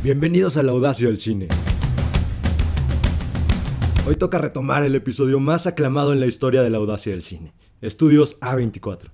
[0.00, 1.48] Bienvenidos a la audacia del cine.
[4.06, 7.52] Hoy toca retomar el episodio más aclamado en la historia de la audacia del cine,
[7.80, 9.10] Estudios A24.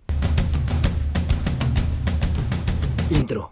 [3.12, 3.48] Intro.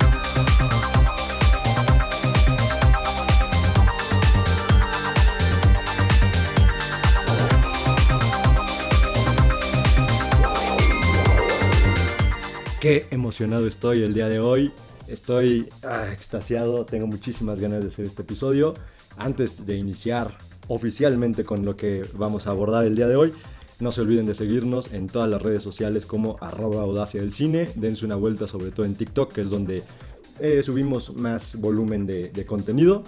[12.79, 14.71] Qué emocionado estoy el día de hoy.
[15.13, 18.73] Estoy ah, extasiado, tengo muchísimas ganas de hacer este episodio.
[19.19, 20.39] Antes de iniciar
[20.69, 23.35] oficialmente con lo que vamos a abordar el día de hoy,
[23.79, 27.69] no se olviden de seguirnos en todas las redes sociales como arroba audacia del cine.
[27.75, 29.83] Dense una vuelta sobre todo en TikTok, que es donde
[30.41, 33.03] eh, subimos más volumen de, de contenido.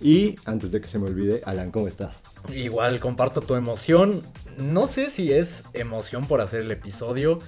[0.00, 2.14] Y antes de que se me olvide, Alan, ¿cómo estás?
[2.54, 4.22] Igual comparto tu emoción.
[4.58, 7.38] No sé si es emoción por hacer el episodio.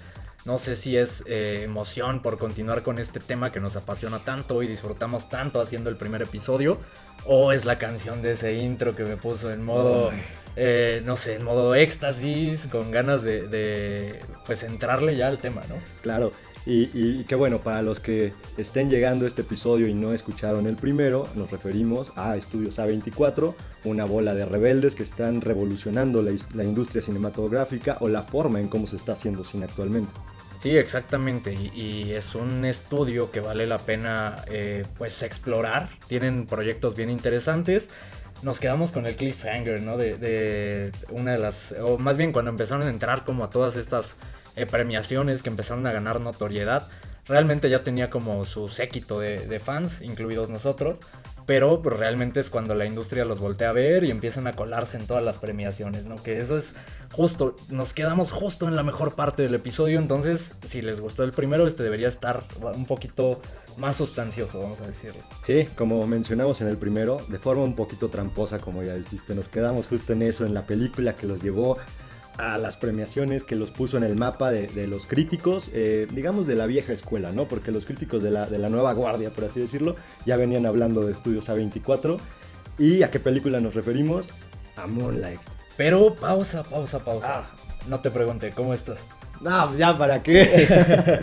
[0.45, 4.63] No sé si es eh, emoción por continuar con este tema que nos apasiona tanto
[4.63, 6.79] y disfrutamos tanto haciendo el primer episodio.
[7.25, 10.11] O es la canción de ese intro que me puso en modo,
[10.57, 15.77] eh, no sé, en modo éxtasis, con ganas de, pues entrarle ya al tema, ¿no?
[16.01, 16.33] Claro,
[16.67, 20.67] y, y, qué bueno, para los que estén llegando a este episodio y no escucharon
[20.67, 26.33] el primero, nos referimos a Estudios A24, una bola de rebeldes que están revolucionando la,
[26.55, 30.11] la industria cinematográfica o la forma en cómo se está haciendo cine actualmente.
[30.63, 31.53] Sí, exactamente.
[31.53, 35.89] Y, es un estudio que vale la pena eh, pues explorar.
[36.07, 37.89] Tienen proyectos bien interesantes.
[38.43, 39.97] Nos quedamos con el cliffhanger, ¿no?
[39.97, 41.75] De, una de las.
[41.83, 44.15] O más bien cuando empezaron a entrar como a todas estas
[44.55, 46.89] eh, premiaciones que empezaron a ganar notoriedad.
[47.27, 50.99] Realmente ya tenía como su séquito de fans, incluidos nosotros
[51.47, 54.97] pero pues, realmente es cuando la industria los voltea a ver y empiezan a colarse
[54.97, 56.17] en todas las premiaciones, ¿no?
[56.17, 56.75] Que eso es
[57.13, 61.33] justo, nos quedamos justo en la mejor parte del episodio, entonces si les gustó el
[61.33, 62.43] primero, este debería estar
[62.75, 63.41] un poquito
[63.77, 65.21] más sustancioso, vamos a decirlo.
[65.47, 69.49] Sí, como mencionamos en el primero, de forma un poquito tramposa, como ya dijiste, nos
[69.49, 71.79] quedamos justo en eso, en la película que los llevó
[72.39, 76.57] a las premiaciones que los puso en el mapa de, los críticos, eh, digamos de
[76.57, 77.47] la vieja escuela, ¿no?
[77.47, 79.97] Porque los críticos de la, de la nueva guardia, por así decirlo,
[80.27, 82.19] ya venían hablando de estudios A24.
[82.79, 84.29] ¿Y a qué película nos referimos?
[84.77, 85.41] A Moonlight.
[85.77, 87.29] Pero pausa, pausa, pausa.
[87.41, 87.51] Ah.
[87.89, 89.01] No te pregunté, ¿cómo estás?
[89.43, 91.19] No, ya para qué.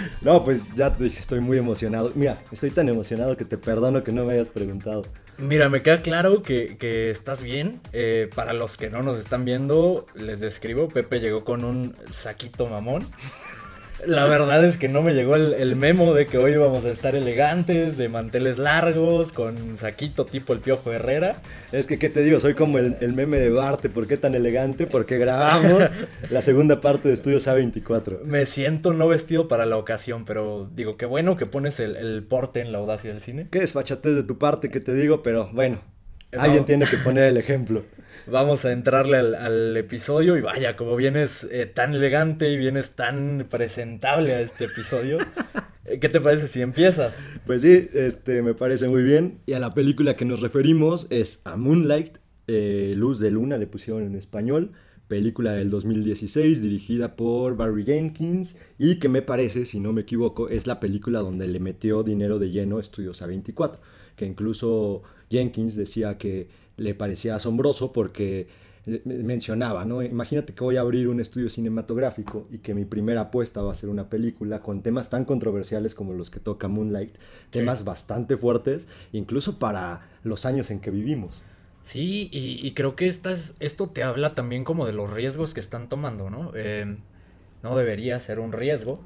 [0.22, 2.12] no, pues ya te dije, estoy muy emocionado.
[2.14, 5.02] Mira, estoy tan emocionado que te perdono que no me hayas preguntado.
[5.38, 7.80] Mira, me queda claro que, estás bien.
[7.92, 10.86] Eh, para los que no nos están viendo, les describo.
[10.86, 13.04] Pepe llegó con un saquito mamón.
[14.06, 17.14] La verdad es que no me llegó el, memo de que hoy íbamos a estar
[17.14, 21.36] elegantes, de manteles largos, con saquito tipo el Piojo Herrera.
[21.72, 22.38] Es que, ¿qué te digo?
[22.40, 23.88] Soy como el, meme de Barte.
[23.88, 24.86] ¿Por qué tan elegante?
[24.86, 25.84] Porque grabamos
[26.30, 28.22] la segunda parte de Estudios A24.
[28.24, 32.60] Me siento no vestido para la ocasión, pero digo, qué bueno que pones el, porte
[32.60, 33.46] en la audacia del cine.
[33.50, 35.80] Qué desfachatez de tu parte, que te digo, pero bueno,
[36.36, 37.84] alguien tiene que poner el ejemplo
[38.26, 43.46] vamos a entrarle al, episodio y vaya, como vienes eh, tan elegante y vienes tan
[43.50, 45.18] presentable a este episodio,
[45.84, 47.16] eh, ¿qué te parece si empiezas?
[47.46, 49.40] Pues sí, este, me parece muy bien.
[49.46, 53.66] Y a la película que nos referimos es a Moonlight, eh, Luz de Luna, le
[53.66, 54.72] pusieron en español.
[55.08, 60.48] Película del 2016 dirigida por Barry Jenkins y que me parece, si no me equivoco,
[60.48, 63.80] es la película donde le metió dinero de lleno Estudios A24,
[64.16, 68.48] que incluso Jenkins decía que le parecía asombroso porque
[68.86, 70.02] mencionaba, ¿no?
[70.02, 73.74] Imagínate que voy a abrir un estudio cinematográfico y que mi primera apuesta va a
[73.74, 77.16] ser una película con temas tan controversiales como los que toca Moonlight,
[77.50, 81.42] temas bastante fuertes, incluso para los años en que vivimos.
[81.82, 86.30] Sí, y, creo que esto te habla también como de los riesgos que están tomando,
[86.30, 86.52] ¿no?
[86.54, 86.96] Eh,
[87.62, 89.00] no debería ser un riesgo,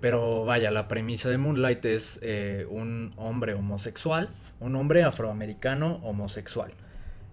[0.00, 4.30] pero vaya, la premisa de Moonlight es eh, un hombre homosexual,
[4.60, 6.72] un hombre afroamericano homosexual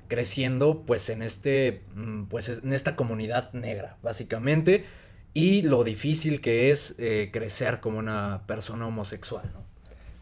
[0.07, 4.85] creciendo pues en este mm, pues en esta comunidad negra básicamente
[5.33, 9.51] y lo difícil que es eh, crecer como una persona homosexual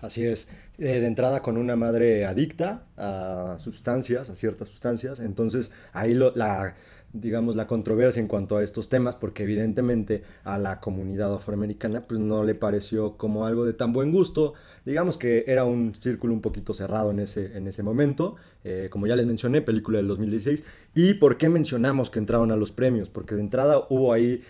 [0.01, 0.47] así es.
[0.77, 6.35] Eh, de entrada con una madre adicta a sustancias a ciertas sustancias entonces ahí lo,
[6.35, 6.75] la
[7.15, 12.19] digamos, la controversia en cuanto a estos temas, porque evidentemente a la comunidad afroamericana pues
[12.19, 14.53] no le pareció como algo de tan buen gusto.
[14.85, 19.07] Digamos que era un círculo un poquito cerrado en ese, en ese momento, eh, como
[19.07, 20.63] ya les mencioné, película del 2016.
[20.93, 23.09] ¿Y por qué mencionamos que entraron a los premios?
[23.09, 24.43] Porque de entrada hubo ahí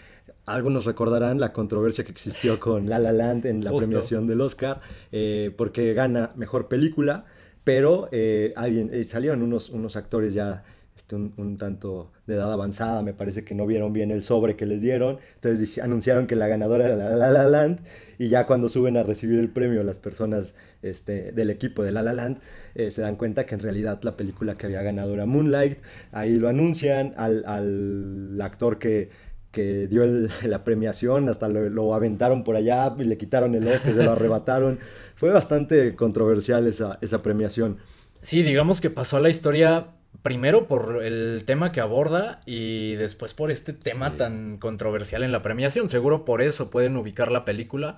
[0.45, 4.79] algunos recordarán la controversia que existió con La La Land en la premiación del Oscar,
[5.11, 7.25] eh, porque gana mejor película,
[7.63, 10.63] pero eh, alguien, salieron unos, unos actores ya
[10.95, 14.65] este, un, tanto de edad avanzada, me parece que no vieron bien el sobre que
[14.65, 17.81] les dieron, entonces anunciaron que la ganadora era La La, Land,
[18.17, 22.01] y ya cuando suben a recibir el premio las personas este, del equipo de La
[22.01, 22.39] La Land
[22.75, 25.79] eh, se dan cuenta que en realidad la película que había ganado era Moonlight,
[26.11, 29.09] ahí lo anuncian al, al actor que,
[29.55, 30.05] que dio
[30.43, 34.79] la premiación, hasta lo, aventaron por allá y le quitaron el Oscar, se lo arrebataron.
[35.15, 37.77] Fue bastante controversial esa, esa premiación.
[38.21, 43.33] Sí, digamos que pasó a la historia primero por el tema que aborda y después
[43.33, 45.89] por este tema tan controversial en la premiación.
[45.89, 47.97] Seguro por eso pueden ubicar la película.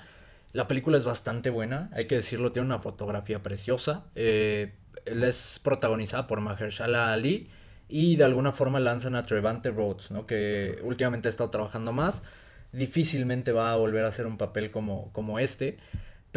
[0.53, 4.05] La película es bastante buena, hay que decirlo, tiene una fotografía preciosa.
[4.15, 4.73] Eh,
[5.05, 7.49] es protagonizada por Mahershala Ali
[7.89, 10.25] y de alguna forma lanzan a Trevante Rhodes, ¿no?
[10.25, 12.23] que últimamente ha estado trabajando más.
[12.71, 15.77] Difícilmente va a volver a hacer un papel como, como este.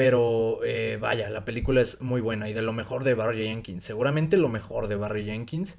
[0.01, 3.85] Pero eh, vaya, la película es muy buena y de lo mejor de Barry Jenkins.
[3.85, 5.77] Seguramente lo mejor de Barry Jenkins.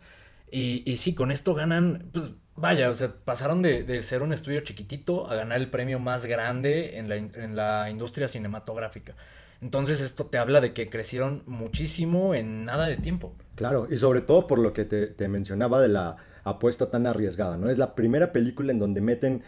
[0.52, 4.60] Y, y sí, con esto ganan, pues vaya, o sea, pasaron de, ser un estudio
[4.60, 9.16] chiquitito a ganar el premio más grande en la, en la industria cinematográfica.
[9.60, 13.34] Entonces esto te habla de que crecieron muchísimo en nada de tiempo.
[13.56, 17.58] Claro, y sobre todo por lo que te, te mencionaba de la apuesta tan arriesgada,
[17.58, 17.72] ¿no?
[17.72, 19.42] Es la primera película en donde meten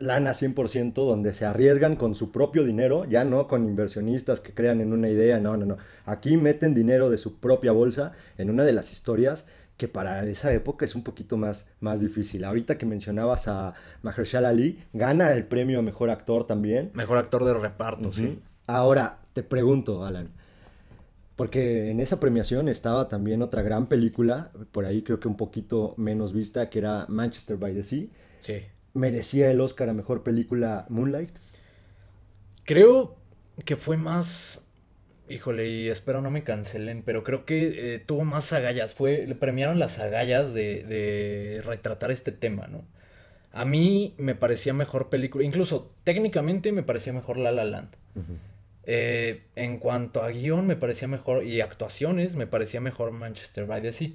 [0.00, 4.80] lana 100%, donde se arriesgan con su propio dinero, ya no con inversionistas que crean
[4.80, 5.76] en una idea, no, no, no.
[6.06, 10.52] Aquí meten dinero de su propia bolsa en una de las historias que para esa
[10.52, 12.44] época es un poquito más, más difícil.
[12.44, 16.90] Ahorita que mencionabas a Mahershala Ali, gana el premio a Mejor Actor también.
[16.94, 18.42] Mejor Actor de Reparto, sí.
[18.66, 20.30] Ahora, te pregunto, Alan,
[21.36, 25.94] porque en esa premiación estaba también otra gran película, por ahí creo que un poquito
[25.96, 28.06] menos vista, que era Manchester by the Sea.
[28.40, 28.62] Sí
[28.94, 31.36] merecía el Oscar a mejor película Moonlight?
[32.64, 33.16] Creo
[33.64, 34.62] que fue más.
[35.28, 38.94] Híjole, y espero no me cancelen, pero creo que eh, tuvo más agallas.
[38.94, 42.84] Fue, le premiaron las agallas de, de retratar este tema, ¿no?
[43.52, 47.96] A mí me parecía mejor película, incluso técnicamente me parecía mejor La La Land.
[48.84, 53.82] Eh, en cuanto a guion me parecía mejor y actuaciones me parecía mejor Manchester by
[53.82, 54.10] the Sea.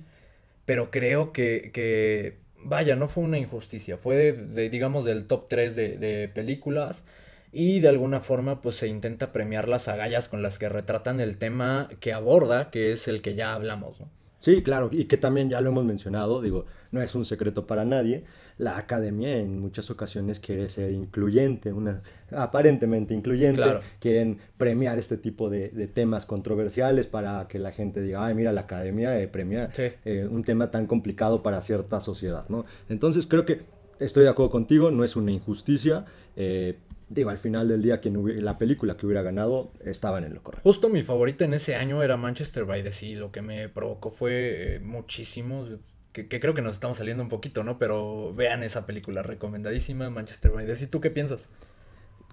[0.66, 5.76] Pero creo que, que vaya, no fue una injusticia, fue de, digamos del top 3
[5.76, 7.06] de, películas
[7.52, 11.38] y de alguna forma pues se intenta premiar las agallas con las que retratan el
[11.38, 14.00] tema que aborda, que es el que ya hablamos.
[14.02, 14.10] ¿no?
[14.46, 17.84] Sí, claro, y que también ya lo hemos mencionado, digo, no es un secreto para
[17.84, 18.26] nadie,
[18.60, 23.64] la academia en muchas ocasiones quiere ser incluyente, una aparentemente incluyente,
[24.00, 28.62] quieren premiar este tipo de, temas controversiales para que la gente diga, ay, mira, la
[28.62, 32.66] academia eh, premia eh, un tema tan complicado para cierta sociedad, ¿no?
[32.88, 33.64] Entonces creo que
[33.98, 36.06] estoy de acuerdo contigo, no es una injusticia,
[36.36, 36.78] eh,
[37.10, 40.64] digo, al final del día, quien la película que hubiera ganado estaban en lo correcto.
[40.64, 43.18] Justo mi favorita en ese año era Manchester by the Sea.
[43.18, 45.66] Lo que me provocó fue eh, muchísimo.
[46.12, 47.78] Que, creo que nos estamos saliendo un poquito, ¿no?
[47.78, 50.90] Pero vean esa película, recomendadísima, Manchester by the Sea.
[50.90, 51.42] ¿Tú qué piensas?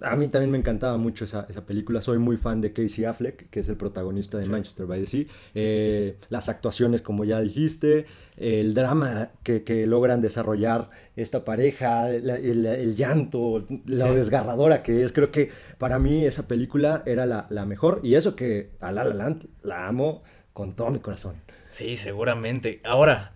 [0.03, 2.01] A mí también me encantaba mucho esa, película.
[2.01, 5.25] Soy muy fan de Casey Affleck, que es el protagonista de Manchester by the Sea.
[5.55, 8.07] Eh, las actuaciones, como ya dijiste,
[8.37, 15.13] el drama que, logran desarrollar esta pareja, el, llanto, la desgarradora que es.
[15.13, 18.01] Creo que para mí esa película era la, la, mejor.
[18.03, 20.23] Y eso que a La La Land la amo
[20.53, 21.37] con todo mi corazón.
[21.71, 22.81] Sí, seguramente.
[22.85, 23.33] Ahora,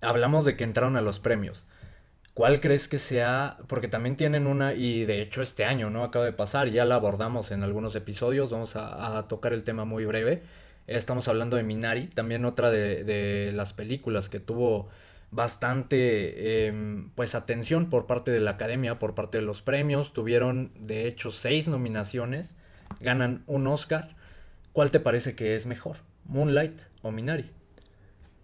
[0.00, 1.64] hablamos de que entraron a los premios.
[2.34, 3.58] ¿Cuál crees que sea?
[3.66, 6.04] Porque también tienen una, y de hecho este año, ¿no?
[6.04, 10.04] Acaba de pasar, ya la abordamos en algunos episodios, vamos a, tocar el tema muy
[10.04, 10.42] breve.
[10.86, 14.88] Estamos hablando de Minari, también otra de, las películas que tuvo
[15.32, 20.12] bastante em, pues atención por parte de la academia, por parte de los premios.
[20.12, 22.56] Tuvieron de hecho seis nominaciones,
[23.00, 24.16] ganan un Oscar.
[24.72, 25.98] ¿Cuál te parece que es mejor?
[26.26, 27.50] ¿Moonlight o Minari?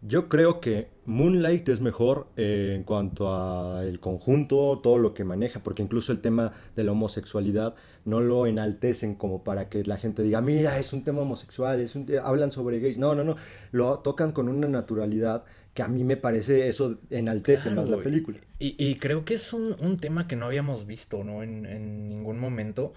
[0.07, 5.65] Yo creo que Moonlight es mejor eh, en cuanto al conjunto, todo lo que maneja,
[5.65, 10.23] porque incluso el tema de la homosexualidad no lo enaltecen como para que la gente
[10.23, 12.99] diga, mira, es un tema homosexual, es un hablan sobre gays.
[12.99, 13.37] No, no, no,
[13.73, 15.45] lo tocan con una naturalidad
[15.75, 18.39] que a mí me parece eso enaltece más la película.
[18.61, 21.43] Y, creo que es un, tema que no habíamos visto, ¿no?
[21.43, 22.95] En, ningún momento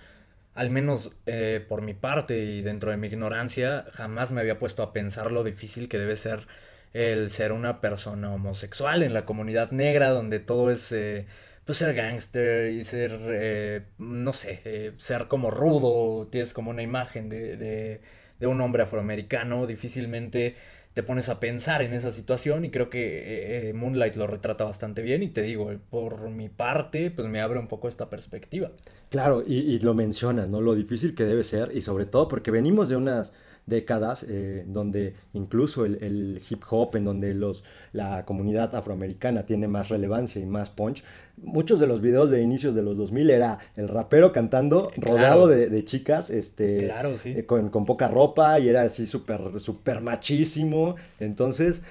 [0.54, 4.84] al menos eh, por mi parte y dentro de mi ignorancia, jamás me había puesto
[4.84, 6.48] a pensar lo difícil que debe ser
[6.94, 11.28] el ser una persona homosexual en la comunidad negra donde todo es eh,
[11.66, 16.82] pues ser gángster y ser eh, no sé eh, ser como rudo tienes como una
[16.82, 18.02] imagen de, de,
[18.40, 20.56] de, un hombre afroamericano difícilmente
[20.96, 25.22] te pones a pensar en esa situación y creo que Moonlight lo retrata bastante bien
[25.22, 28.72] y te digo por mi parte pues me abre un poco esta perspectiva.
[29.12, 32.50] Claro y, y lo mencionas no lo difícil que debe ser y sobre todo porque
[32.50, 33.32] venimos de unas
[33.70, 39.90] décadas, eh, donde incluso el, hip hop, en donde los, la comunidad afroamericana tiene más
[39.90, 41.04] relevancia y más punch,
[41.38, 45.86] muchos de los videos de inicios de los 2000 era el rapero cantando rodeado de,
[45.86, 46.92] chicas este,
[47.26, 50.96] eh, con, poca ropa y era así súper super machísimo.
[51.20, 51.82] Entonces,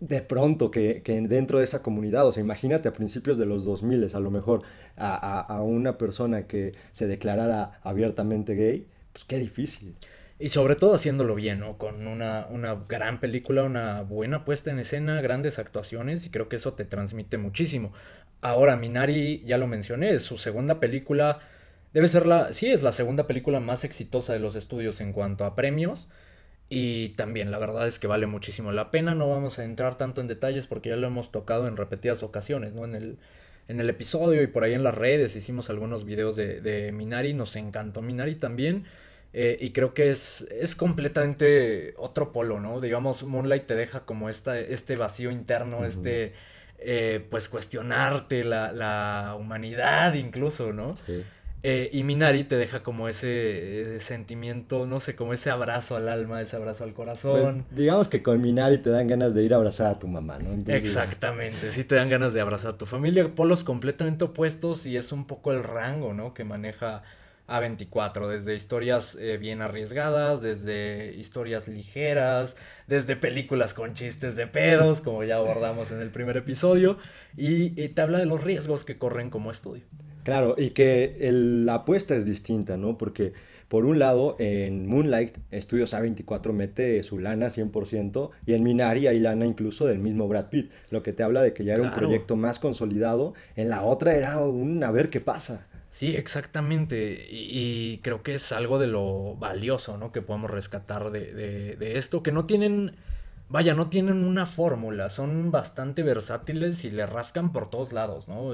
[0.00, 4.10] de pronto que, dentro de esa comunidad, o sea, imagínate a principios de los 2000
[4.14, 4.62] a lo mejor
[4.96, 9.94] a, a una persona que se declarara abiertamente gay, pues qué difícil.
[10.38, 11.78] Y sobre todo haciéndolo bien, ¿no?
[11.78, 12.46] Con una,
[12.88, 17.38] gran película, una buena puesta en escena, grandes actuaciones y creo que eso te transmite
[17.38, 17.92] muchísimo.
[18.40, 21.40] Ahora, Minari, ya lo mencioné, es su segunda película,
[21.92, 25.44] debe ser la, sí, es la segunda película más exitosa de los estudios en cuanto
[25.44, 26.08] a premios.
[26.68, 30.20] Y también la verdad es que vale muchísimo la pena, no vamos a entrar tanto
[30.20, 32.84] en detalles porque ya lo hemos tocado en repetidas ocasiones, ¿no?
[32.84, 33.18] En el,
[33.68, 37.34] en el episodio y por ahí en las redes hicimos algunos videos de, de Minari,
[37.34, 38.86] nos encantó Minari también.
[39.36, 42.80] Eh, y creo que es, es completamente otro polo, ¿no?
[42.80, 46.34] Digamos, Moonlight te deja como esta, este vacío interno, este,
[46.78, 50.96] eh, pues cuestionarte la, la, humanidad incluso, ¿no?
[50.96, 51.24] Sí.
[51.64, 56.40] Eh, y Minari te deja como ese, sentimiento, no sé, como ese abrazo al alma,
[56.40, 57.64] ese abrazo al corazón.
[57.66, 60.38] Pues, digamos que con Minari te dan ganas de ir a abrazar a tu mamá,
[60.38, 60.50] ¿no?
[60.72, 65.10] Exactamente, sí te dan ganas de abrazar a tu familia, polos completamente opuestos y es
[65.10, 66.34] un poco el rango, ¿no?
[66.34, 67.02] Que maneja
[67.46, 75.00] a24, desde historias eh, bien arriesgadas, desde historias ligeras, desde películas con chistes de pedos,
[75.00, 76.98] como ya abordamos en el primer episodio,
[77.36, 79.84] y, te habla de los riesgos que corren como estudio.
[80.22, 82.96] Claro, y que la apuesta es distinta, ¿no?
[82.96, 83.34] Porque
[83.68, 89.18] por un lado, en Moonlight, Estudios A24 mete su lana 100%, y en Minari hay
[89.18, 91.92] lana incluso del mismo Brad Pitt, lo que te habla de que ya era un
[91.92, 95.66] proyecto más consolidado, en la otra era un a ver qué pasa.
[95.94, 97.28] Sí, exactamente.
[97.30, 100.10] Y, creo que es algo de lo valioso, ¿no?
[100.10, 102.96] Que podemos rescatar de, esto, que no tienen,
[103.48, 108.52] vaya, no tienen una fórmula, son bastante versátiles y le rascan por todos lados, ¿no?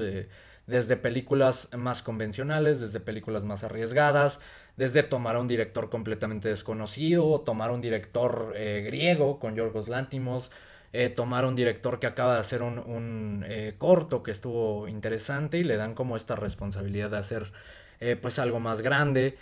[0.67, 4.39] desde películas más convencionales, desde películas más arriesgadas,
[4.77, 9.89] desde tomar a un director completamente desconocido, tomar a un director eh, griego con Yorgos
[9.89, 10.51] Lantimos,
[10.93, 15.63] eh, tomar un director que acaba de hacer un, eh, corto que estuvo interesante y
[15.63, 17.53] le dan como esta responsabilidad de hacer
[18.01, 19.37] eh, pues algo más grande.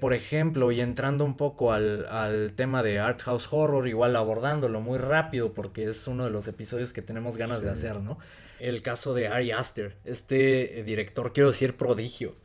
[0.00, 4.98] por ejemplo, y entrando un poco al, tema de Art House Horror, igual abordándolo muy
[4.98, 8.18] rápido porque es uno de los episodios que tenemos ganas de hacer, ¿no?
[8.60, 12.36] El caso de Ari Aster, este director, quiero decir prodigio,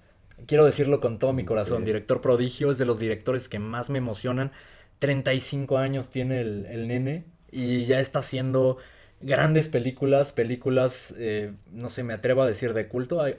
[0.47, 3.97] quiero decirlo con todo mi corazón, director prodigio, es de los directores que más me
[3.97, 4.51] emocionan.
[4.99, 8.77] 35 años tiene el, el nene, y ya está haciendo
[9.19, 13.37] grandes películas, películas, eh, no sé, me atrevo a decir de culto, eh,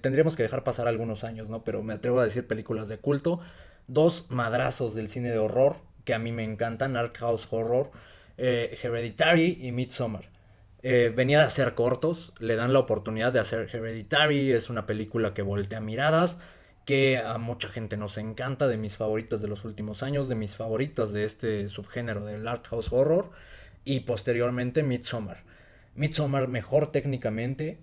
[0.00, 1.62] tendríamos que dejar pasar algunos años, ¿no?
[1.62, 3.40] Pero me atrevo a decir películas de culto,
[3.86, 7.90] dos madrazos del cine de horror que a mí me encantan, Art House Horror,
[8.36, 10.28] eh, Hereditary y Midsommar.
[10.82, 15.42] venía de hacer cortos, le dan la oportunidad de hacer Hereditary, es una película que
[15.42, 16.38] voltea miradas,
[16.84, 20.56] que a mucha gente nos encanta, de mis favoritas de los últimos años, de mis
[20.56, 23.30] favoritas de este subgénero del art house horror,
[23.84, 25.44] y posteriormente Midsommar.
[25.94, 27.78] Midsommar mejor técnicamente,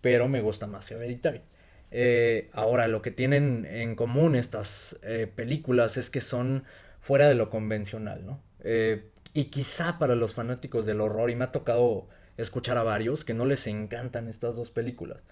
[0.00, 1.42] pero me gusta más Hereditary.
[1.90, 6.64] Eh, ahora, lo que tienen en común estas eh, películas es que son
[7.00, 8.42] fuera de lo convencional, ¿no?
[8.60, 13.24] Eh, y quizá para los fanáticos del horror, y me ha tocado escuchar a varios
[13.24, 15.22] que no les encantan estas dos películas.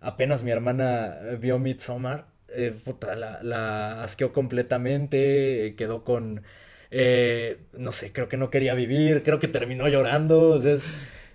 [0.00, 2.74] Apenas mi hermana vio Midsommar eh,
[3.42, 6.42] la, asqueó completamente, quedó con,
[6.90, 10.84] eh, no sé, creo que no quería vivir, creo que terminó llorando, es,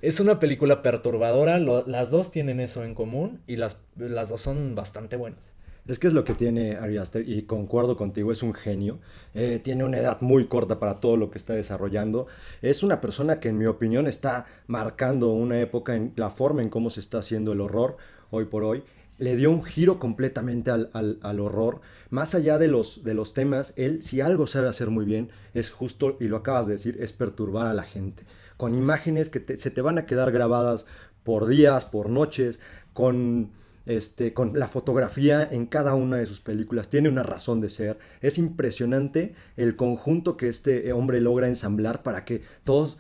[0.02, 4.76] es una película perturbadora, las dos tienen eso en común y las, las dos son
[4.76, 5.40] bastante buenas.
[5.88, 8.98] Es que es lo que tiene Ari Aster y concuerdo contigo, es un genio.
[9.36, 12.26] Eh, tiene una edad muy corta para todo lo que está desarrollando.
[12.64, 16.70] Es una persona que en mi opinión está marcando una época en la forma en
[16.70, 17.98] cómo se está haciendo el horror
[18.32, 18.84] hoy por hoy
[19.18, 21.82] le dio un giro completamente al, horror.
[22.10, 25.72] Más allá de los, de los temas, él, si algo sabe hacer muy bien, es
[25.72, 28.24] justo, y lo acabas de decir, es perturbar a la gente.
[28.58, 30.86] Con imágenes que se te van a quedar grabadas
[31.24, 32.60] por días, por noches,
[32.94, 33.52] con,
[33.86, 36.90] este, con la fotografía en cada una de sus películas.
[36.90, 37.98] Tiene una razón de ser.
[38.22, 42.98] Es impresionante el conjunto que este hombre logra ensamblar para que todos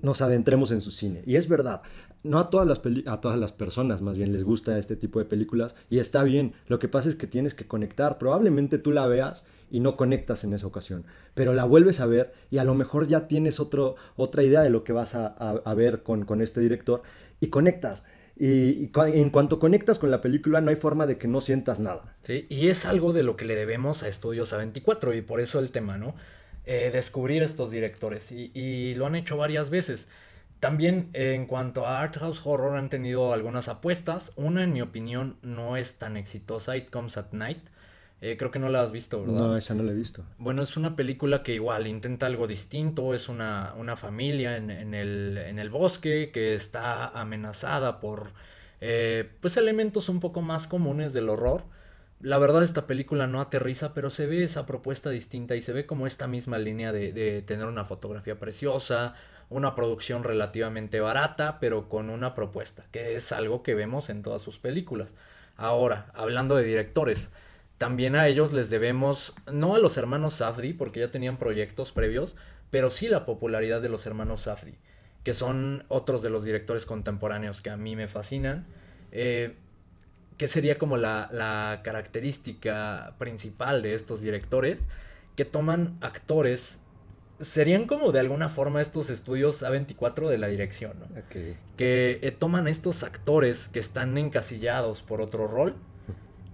[0.00, 1.22] nos adentremos en su cine.
[1.26, 1.82] Y es verdad,
[2.22, 5.24] no a todas las a todas las personas más bien les gusta este tipo de
[5.24, 6.54] películas y está bien.
[6.66, 8.18] Lo que pasa es que tienes que conectar.
[8.18, 12.32] Probablemente tú la veas y no conectas en esa ocasión, pero la vuelves a ver
[12.50, 16.02] y a lo mejor ya tienes otro, otra idea de lo que vas a, ver
[16.02, 17.02] con, con, este director
[17.40, 18.04] y conectas.
[18.36, 22.16] Y, en cuanto conectas con la película no hay forma de que no sientas nada.
[22.22, 25.58] Sí, y es algo de lo que le debemos a Estudios A24 y por eso
[25.58, 26.14] el tema, ¿no?
[26.64, 30.08] eh, descubrir estos directores y, lo han hecho varias veces.
[30.62, 34.30] También en cuanto a Art House Horror han tenido algunas apuestas.
[34.36, 37.66] Una, en mi opinión, no es tan exitosa, It Comes at Night.
[38.20, 39.40] Eh, creo que no la has visto, ¿verdad?
[39.40, 40.24] No, esa no la he visto.
[40.38, 43.12] Bueno, es una película que igual intenta algo distinto.
[43.12, 48.30] Es una, una familia en, en, el, en, el, bosque que está amenazada por
[48.80, 51.64] eh, pues elementos un poco más comunes del horror.
[52.20, 55.86] La verdad esta película no aterriza, pero se ve esa propuesta distinta y se ve
[55.86, 59.16] como esta misma línea de, de tener una fotografía preciosa,
[59.52, 64.42] una producción relativamente barata, pero con una propuesta, que es algo que vemos en todas
[64.42, 65.10] sus películas.
[65.56, 67.30] Ahora, hablando de directores,
[67.78, 72.36] también a ellos les debemos, no a los hermanos Safdie, porque ya tenían proyectos previos,
[72.70, 74.78] pero sí la popularidad de los hermanos Safdie,
[75.24, 78.66] que son otros de los directores contemporáneos que a mí me fascinan.
[79.10, 79.56] Eh,
[80.38, 84.80] que sería como la, la, característica principal de estos directores,
[85.36, 86.80] que toman actores,
[87.42, 91.06] serían como de alguna forma estos estudios A24 de la dirección, ¿no?
[91.28, 95.74] Que eh, toman estos actores que están encasillados por otro rol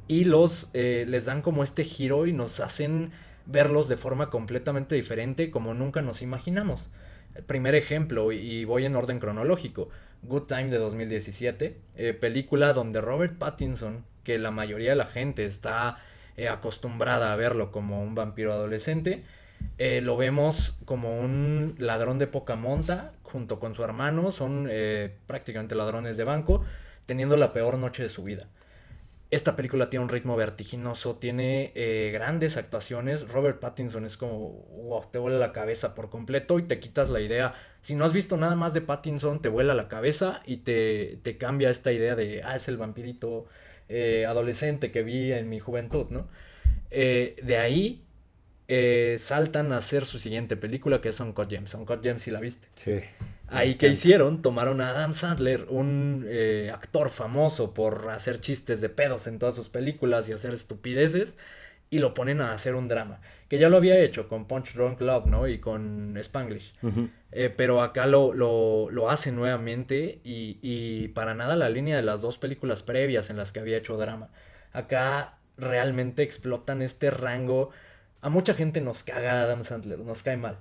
[0.07, 3.13] y los eh, les dan como este giro y nos hacen
[3.45, 6.91] verlos de forma completamente diferente como nunca nos imaginamos.
[7.35, 9.91] El primer ejemplo, y voy en orden cronológico,
[10.23, 15.45] Good Time de 2017, eh, película donde Robert Pattinson, que la mayoría de la gente
[15.45, 15.99] está
[16.51, 19.25] acostumbrada a verlo como un vampiro adolescente,
[19.79, 24.69] lo vemos como un ladrón de poca monta junto con su hermano, son
[25.27, 26.65] prácticamente ladrones de banco,
[27.07, 28.49] teniendo la peor noche de su vida.
[29.31, 33.29] Esta película tiene un ritmo vertiginoso, tiene eh, grandes actuaciones.
[33.29, 37.21] Robert Pattinson es como, wow, te vuela la cabeza por completo y te quitas la
[37.21, 37.53] idea.
[37.83, 41.37] Si no has visto nada más de Pattinson, te vuela la cabeza y te, te
[41.37, 43.45] cambia esta idea de, ah, es el vampirito
[43.91, 46.29] eh, adolescente que vi en mi juventud, ¿no?
[46.91, 48.07] Eh, de ahí
[49.19, 51.75] saltan a hacer su siguiente película que es Uncut Gems.
[51.75, 52.69] Uncut Gems, si la viste.
[52.75, 53.01] Sí.
[53.51, 58.91] Ahí que hicieron, tomaron a Adam Sandler, un eh, actor famoso por hacer chistes de
[58.91, 61.37] pedos en todas sus películas y hacer estupideces,
[61.89, 63.21] y lo ponen a hacer un drama.
[63.49, 65.49] Que ya lo había hecho con Punch Drunk Love, ¿no?
[65.49, 66.75] Y con Spanglish.
[67.33, 72.03] Eh, pero acá lo, lo, lo hace nuevamente y, y, para nada la línea de
[72.03, 74.29] las dos películas previas en las que había hecho drama.
[74.73, 77.71] Acá realmente explotan este rango.
[78.21, 80.59] A mucha gente nos caga Adam Sandler, nos cae mal.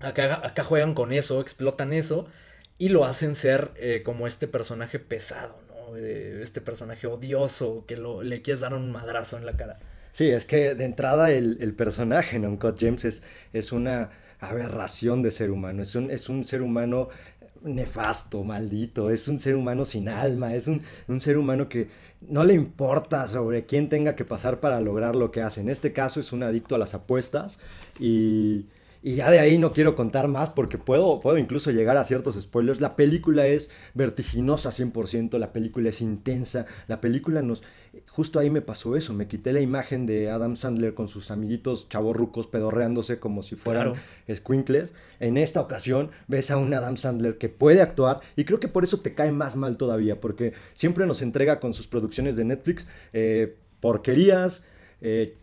[0.00, 2.26] Acá, juegan con eso, explotan eso
[2.78, 5.96] y lo hacen ser eh, como este personaje pesado, ¿no?
[5.96, 9.78] este personaje odioso que lo, le quieres dar un madrazo en la cara.
[10.12, 15.30] Sí, es que de entrada el, personaje en Uncut James es, es, una aberración de
[15.30, 17.08] ser humano, es un, es un ser humano
[17.62, 21.88] nefasto, maldito, es un ser humano sin alma, es un, un, ser humano que
[22.20, 25.60] no le importa sobre quién tenga que pasar para lograr lo que hace.
[25.60, 27.60] En este caso es un adicto a las apuestas
[27.98, 28.66] y
[29.08, 32.38] y ya de ahí no quiero contar más porque puedo, puedo incluso llegar a ciertos
[32.38, 32.82] spoilers.
[32.82, 37.62] La película es vertiginosa 100%, la película es intensa, la película nos...
[38.06, 41.88] Justo ahí me pasó eso, me quité la imagen de Adam Sandler con sus amiguitos
[41.88, 43.94] chavorrucos pedorreándose como si fueran
[44.30, 44.92] squinkles.
[45.20, 48.84] En esta ocasión ves a un Adam Sandler que puede actuar y creo que por
[48.84, 52.86] eso te cae más mal todavía, porque siempre nos entrega con sus producciones de Netflix
[53.14, 54.64] eh, porquerías,
[55.00, 55.34] eh,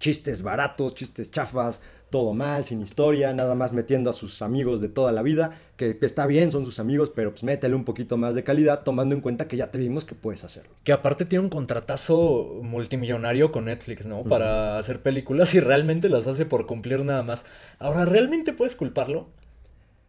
[0.00, 1.80] chistes baratos, chistes chafas,
[2.12, 5.98] todo mal, sin historia, nada más metiendo a sus amigos de toda la vida, que,
[6.02, 9.22] está bien, son sus amigos, pero pues métele un poquito más de calidad, tomando en
[9.22, 10.70] cuenta que ya te vimos que puedes hacerlo.
[10.84, 14.22] Que aparte tiene un contratazo multimillonario con Netflix, ¿no?
[14.22, 17.46] Para hacer películas y realmente las hace por cumplir nada más.
[17.80, 19.26] Ahora, ¿realmente puedes culparlo?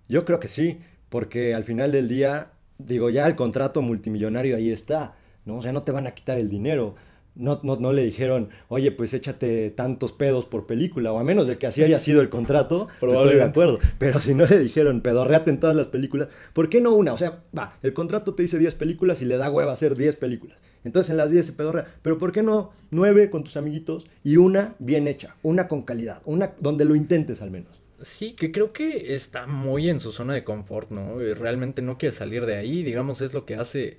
[0.10, 4.72] Yo creo que sí, porque al final del día, digo, ya el contrato multimillonario ahí
[4.72, 5.56] está, ¿no?
[5.56, 6.96] O sea, no te van a quitar el dinero
[7.36, 11.58] no, no, le dijeron, oye, pues échate tantos pedos por película, o a menos de
[11.58, 13.80] que así haya sido el contrato, pues estoy de acuerdo.
[13.98, 17.14] Pero si no le dijeron, pedorreate en todas las películas, ¿por qué no una?
[17.14, 20.16] O sea, va, el contrato te dice 10 películas y le da hueva hacer 10
[20.18, 20.60] películas.
[20.84, 21.88] Entonces en las 10 se pedorrea.
[22.02, 26.22] Pero ¿por qué no 9 con tus amiguitos y una bien hecha, una con calidad,
[26.26, 27.82] una donde lo intentes al menos?
[28.02, 31.20] Sí, que creo que está muy en su zona de confort, ¿no?
[31.36, 33.98] Realmente no quiere salir de ahí, digamos, es lo que hace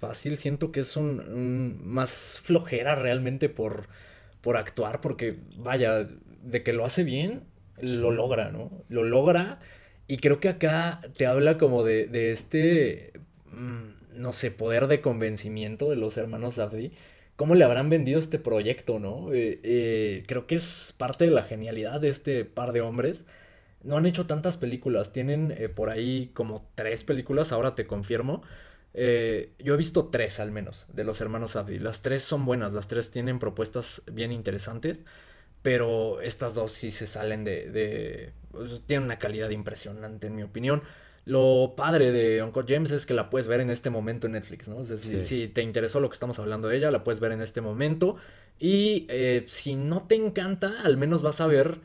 [0.00, 0.36] fácil.
[0.36, 3.88] Siento que es un, más flojera realmente por,
[4.40, 6.08] por actuar, porque vaya,
[6.42, 7.44] de que lo hace bien,
[7.80, 8.70] lo logra, ¿no?
[8.88, 9.60] Lo logra.
[10.08, 13.12] Y creo que acá te habla como de, de este,
[13.52, 16.92] mm, no sé, poder de convencimiento de los hermanos Abdi.
[17.40, 19.32] ¿Cómo le habrán vendido este proyecto, no?
[19.32, 23.24] Eh, eh, creo que es parte de la genialidad de este par de hombres.
[23.82, 28.42] No han hecho tantas películas, tienen eh, por ahí como tres películas, ahora te confirmo.
[28.92, 31.78] Eh, yo he visto tres al menos de los hermanos Abdi.
[31.78, 35.04] Las tres son buenas, las tres tienen propuestas bien interesantes.
[35.62, 37.70] pero estas dos sí se salen de...
[37.70, 38.32] de
[38.86, 40.82] tienen una calidad impresionante en mi opinión.
[41.26, 44.68] Lo padre de Uncle James es que la puedes ver en este momento en Netflix,
[44.68, 44.84] ¿no?
[44.96, 48.16] si, te interesó lo que estamos hablando de ella, la puedes ver en este momento.
[48.58, 51.78] Y eh, si no te encanta, al menos vas a ver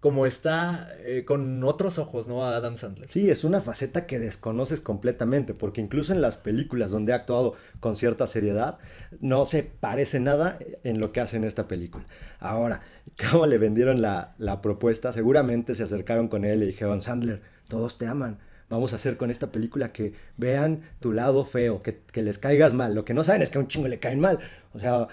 [0.00, 2.44] cómo está eh, con otros ojos, ¿no?
[2.44, 3.10] A Adam Sandler.
[3.10, 7.54] Sí, es una faceta que desconoces completamente, porque incluso en las películas donde ha actuado
[7.80, 8.78] con cierta seriedad,
[9.20, 12.04] no se parece nada en lo que hace en esta película.
[12.38, 12.82] Ahora,
[13.30, 15.12] ¿cómo le vendieron la, la propuesta?
[15.12, 19.30] Seguramente se acercaron con él y dijeron, Sandler, todos te aman vamos a hacer con
[19.30, 22.94] esta película que vean tu lado feo, que, les caigas mal.
[22.94, 24.38] Lo que no saben es que a un chingo le caen mal.
[24.72, 25.08] O sea,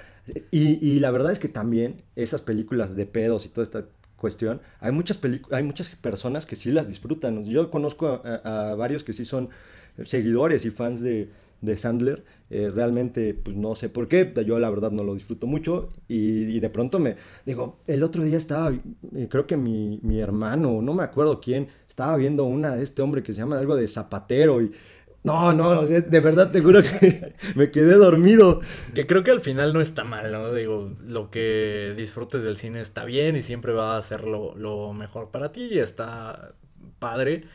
[0.52, 3.86] y, la verdad es que también esas películas de pedos y toda esta
[4.24, 5.20] cuestión, hay muchas,
[5.52, 7.44] hay muchas personas que sí las disfrutan.
[7.44, 9.50] Yo conozco a varios que sí son
[10.06, 11.28] seguidores y fans de,
[11.60, 12.24] de Sandler.
[12.50, 16.60] Eh, realmente, pues no sé por qué, yo la verdad no lo disfruto mucho y,
[16.60, 20.94] de pronto me digo, el otro día estaba, eh, creo que mi, mi, hermano, no
[20.94, 24.62] me acuerdo quién, estaba viendo una de este hombre que se llama algo de zapatero
[24.62, 24.72] y...
[25.24, 28.60] No, no, de verdad te juro que me quedé dormido.
[28.94, 30.54] Que creo que al final no está mal, ¿no?
[30.54, 34.92] Digo, lo que disfrutes del cine está bien y siempre va a ser lo, lo
[34.94, 36.54] mejor para ti y está
[37.00, 37.46] padre.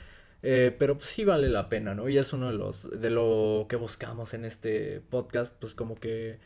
[0.43, 2.09] Eh, pero pues sí vale la pena, ¿no?
[2.09, 6.39] Y es uno de los, de lo que buscamos en este podcast, pues como que,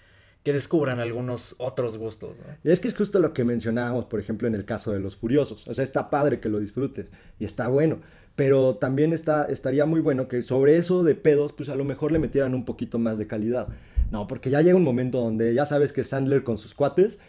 [0.42, 2.56] que descubran algunos otros gustos, ¿no?
[2.64, 5.16] Y es que es justo lo que mencionábamos, por ejemplo, en el caso de los
[5.16, 5.68] furiosos.
[5.68, 8.00] O sea, está padre que lo disfrutes y está bueno.
[8.44, 12.10] Pero también está, estaría muy bueno que sobre eso de pedos, pues a lo mejor
[12.10, 13.68] le metieran un poquito más de calidad.
[14.10, 17.20] No, porque ya llega un momento donde ya sabes que Sandler con sus cuates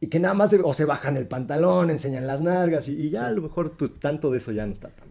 [0.00, 3.26] y que nada más o se bajan el pantalón, enseñan las nalgas y, y ya
[3.26, 5.10] a lo mejor pues tanto de eso ya no está tan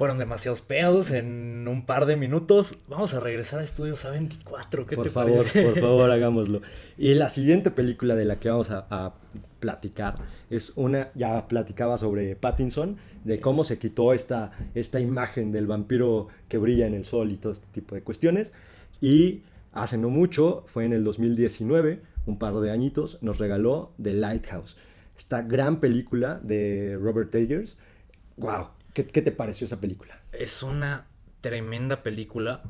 [0.00, 2.78] fueron demasiados pedos en un par de minutos.
[2.88, 4.86] Vamos a regresar a Estudios A24.
[4.86, 6.62] ¿Qué por favor, por favor, hagámoslo.
[6.96, 9.12] Y la siguiente película de la que vamos a,
[9.60, 10.16] platicar
[10.48, 16.28] es una, ya platicaba sobre Pattinson, de cómo se quitó esta, esta imagen del vampiro
[16.48, 18.52] que brilla en el sol y todo este tipo de cuestiones.
[19.00, 19.42] Y
[19.72, 24.76] hace no mucho, fue en el 2019, un par de añitos, nos regaló The Lighthouse.
[25.16, 27.76] Esta gran película de Robert Eggers.
[28.36, 28.68] ¡Wow!
[28.94, 30.18] ¿Qué, te pareció esa película?
[30.32, 31.06] Es una
[31.40, 32.62] tremenda película.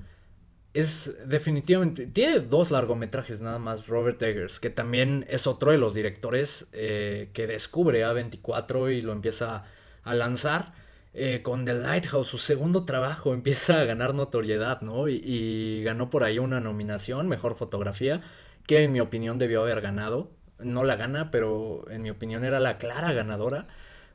[0.73, 2.07] Es definitivamente.
[2.07, 7.31] Tiene dos largometrajes nada más, Robert Eggers, que también es otro de los directores eh,
[7.33, 9.65] que descubre A24 y lo empieza
[10.05, 10.73] a lanzar.
[11.13, 15.09] Eh, con The Lighthouse, su segundo trabajo, empieza a ganar notoriedad, ¿no?
[15.09, 18.23] Y, y, ganó por ahí una nominación, mejor fotografía,
[18.67, 20.31] que en mi opinión debió haber ganado.
[20.61, 23.67] No la gana, pero en mi opinión era la clara ganadora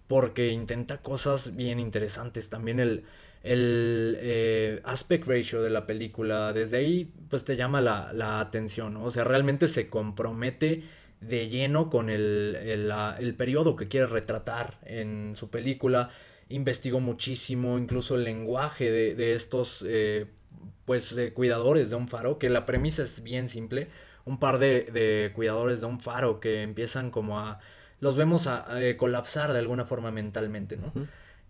[0.08, 2.50] porque intenta cosas bien interesantes.
[2.50, 3.06] También el,
[3.45, 9.12] el eh, aspect ratio de la película, desde ahí pues te llama la, atención, o
[9.12, 10.84] sea, realmente se compromete
[11.21, 16.10] de lleno con el, el, periodo que quiere retratar en su película.
[16.49, 20.27] Investigó muchísimo, incluso el lenguaje de, estos eh,
[20.86, 23.88] pues cuidadores de un faro, que la premisa es bien simple.
[24.25, 27.60] Un par de, de cuidadores de un faro que empiezan como a
[27.99, 30.91] los vemos a, eh, colapsar de alguna forma mentalmente, ¿no?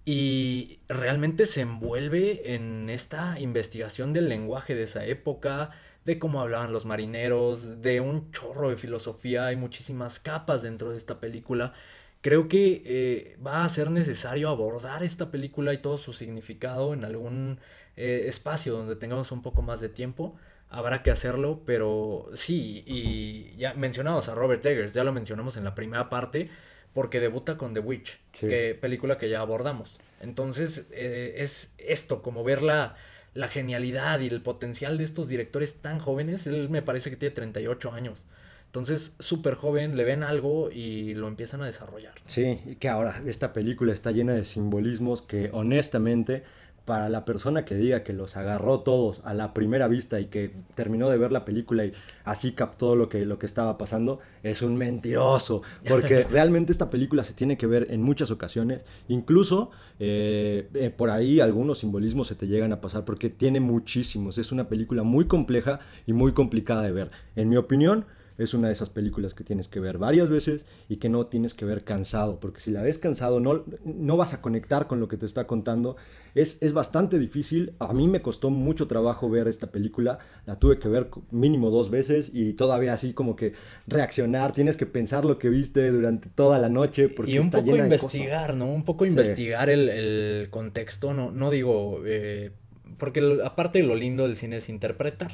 [0.06, 5.72] Y realmente se envuelve en esta investigación del lenguaje de esa época,
[6.06, 10.98] de cómo hablaban los marineros, de un chorro de filosofía, hay muchísimas capas dentro de
[10.98, 11.74] esta película.
[12.22, 17.04] Creo que eh, va a ser necesario abordar esta película y todo su significado en
[17.04, 17.60] algún
[17.98, 20.36] eh, espacio donde tengamos un poco más de tiempo
[20.70, 25.63] habrá que hacerlo, pero sí, y ya mencionamos a Robert Eggers, ya lo mencionamos en
[25.63, 26.50] la primera parte,
[26.95, 29.97] porque debuta con The Witch, que, película que ya abordamos.
[30.21, 32.95] Entonces, eh, es esto, como ver la,
[33.34, 36.47] la genialidad y el potencial de estos directores tan jóvenes.
[36.47, 38.23] Él me parece que tiene 38 años.
[38.67, 42.13] Entonces, súper joven, le ven algo y lo empiezan a desarrollar.
[42.27, 46.43] Sí, y que ahora esta película está llena de simbolismos que honestamente
[46.86, 50.54] para la persona que diga que los agarró todos a la primera vista y que
[50.76, 51.93] terminó de ver la película y
[52.24, 57.24] así captó lo que, lo que estaba pasando, es un mentiroso, porque realmente esta película
[57.24, 62.36] se tiene que ver en muchas ocasiones, incluso eh, eh, por ahí algunos simbolismos se
[62.36, 66.84] te llegan a pasar porque tiene muchísimos, es una película muy compleja y muy complicada
[66.84, 67.12] de ver.
[67.36, 68.06] En mi opinión,
[68.38, 71.54] es una de esas películas que tienes que ver varias veces y que no tienes
[71.54, 75.08] que ver cansado, porque si la ves cansado no, no vas a conectar con lo
[75.08, 75.95] que te está contando.
[76.34, 80.80] Es, es bastante difícil, a mí me costó mucho trabajo ver esta película, la tuve
[80.80, 83.54] que ver mínimo dos veces y todavía así como que
[83.88, 87.08] reaccionar, tienes que pensar lo que viste durante toda la noche.
[87.08, 88.67] Porque y un poco investigar, ¿no?
[88.67, 92.52] Un poco investigar el, contexto, no, no digo, eh,
[92.98, 95.32] porque aparte de lo lindo del cine es interpretar.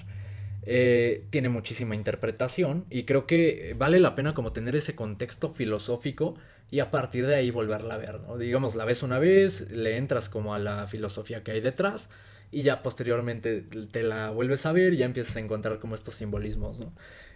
[0.64, 6.36] Eh, tiene muchísima interpretación y creo que vale la pena como tener ese contexto filosófico
[6.70, 8.38] y a partir de ahí volverla a ver, ¿no?
[8.38, 12.10] Digamos, la ves una vez, le entras como a la filosofía que hay detrás
[12.52, 16.16] y ya posteriormente te la vuelves a ver y ya empiezas a encontrar como estos
[16.16, 16.78] simbolismos.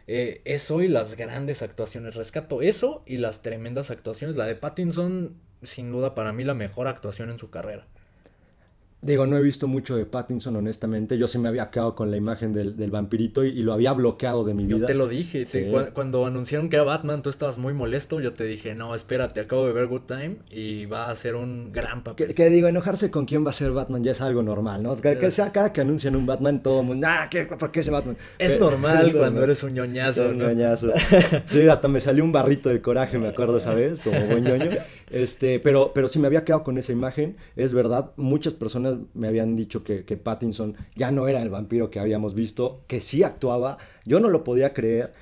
[0.08, 4.36] Eh, eso y las grandes actuaciones, rescato eso y las tremendas actuaciones.
[4.36, 7.88] La de Pattinson, sin duda para mí la mejor actuación en su carrera.
[9.06, 11.16] Digo, no he visto mucho de Pattinson, honestamente.
[11.20, 13.94] Yo sí me había quedado con la imagen del, del vampirito y, y, lo había
[13.94, 14.80] bloqueado de mi vida.
[14.80, 15.46] Yo te lo dije.
[15.46, 15.52] Sí.
[15.52, 18.20] Te, cu cuando anunciaron que era Batman, tú estabas muy molesto.
[18.20, 21.72] Yo te dije, no, espérate, acabo de ver Good Time y va a ser un
[21.72, 22.30] gran papel.
[22.30, 24.96] Que, que digo, enojarse con quién va a ser Batman ya es algo normal, ¿no?
[24.96, 27.82] Que, que sea, cada que anuncian un Batman, todo el mundo, ah, ¿qué, ¿por qué
[27.82, 28.18] ese Batman?
[28.40, 29.44] Es normal es cuando normal.
[29.44, 30.30] eres un ñoñazo.
[30.30, 30.48] Un ¿no?
[30.48, 30.92] ñoñazo.
[31.50, 34.00] Sí, hasta me salió un barrito de coraje, me acuerdo, ¿sabes?
[34.00, 34.72] Como buen ñoño.
[35.10, 37.38] Este, pero, pero sí me había quedado con esa imagen.
[37.56, 41.90] Es verdad, muchas personas me habían dicho que, que Pattinson ya no era el vampiro
[41.90, 43.78] que habíamos visto, que sí actuaba.
[44.06, 45.14] Yo no lo podía creer.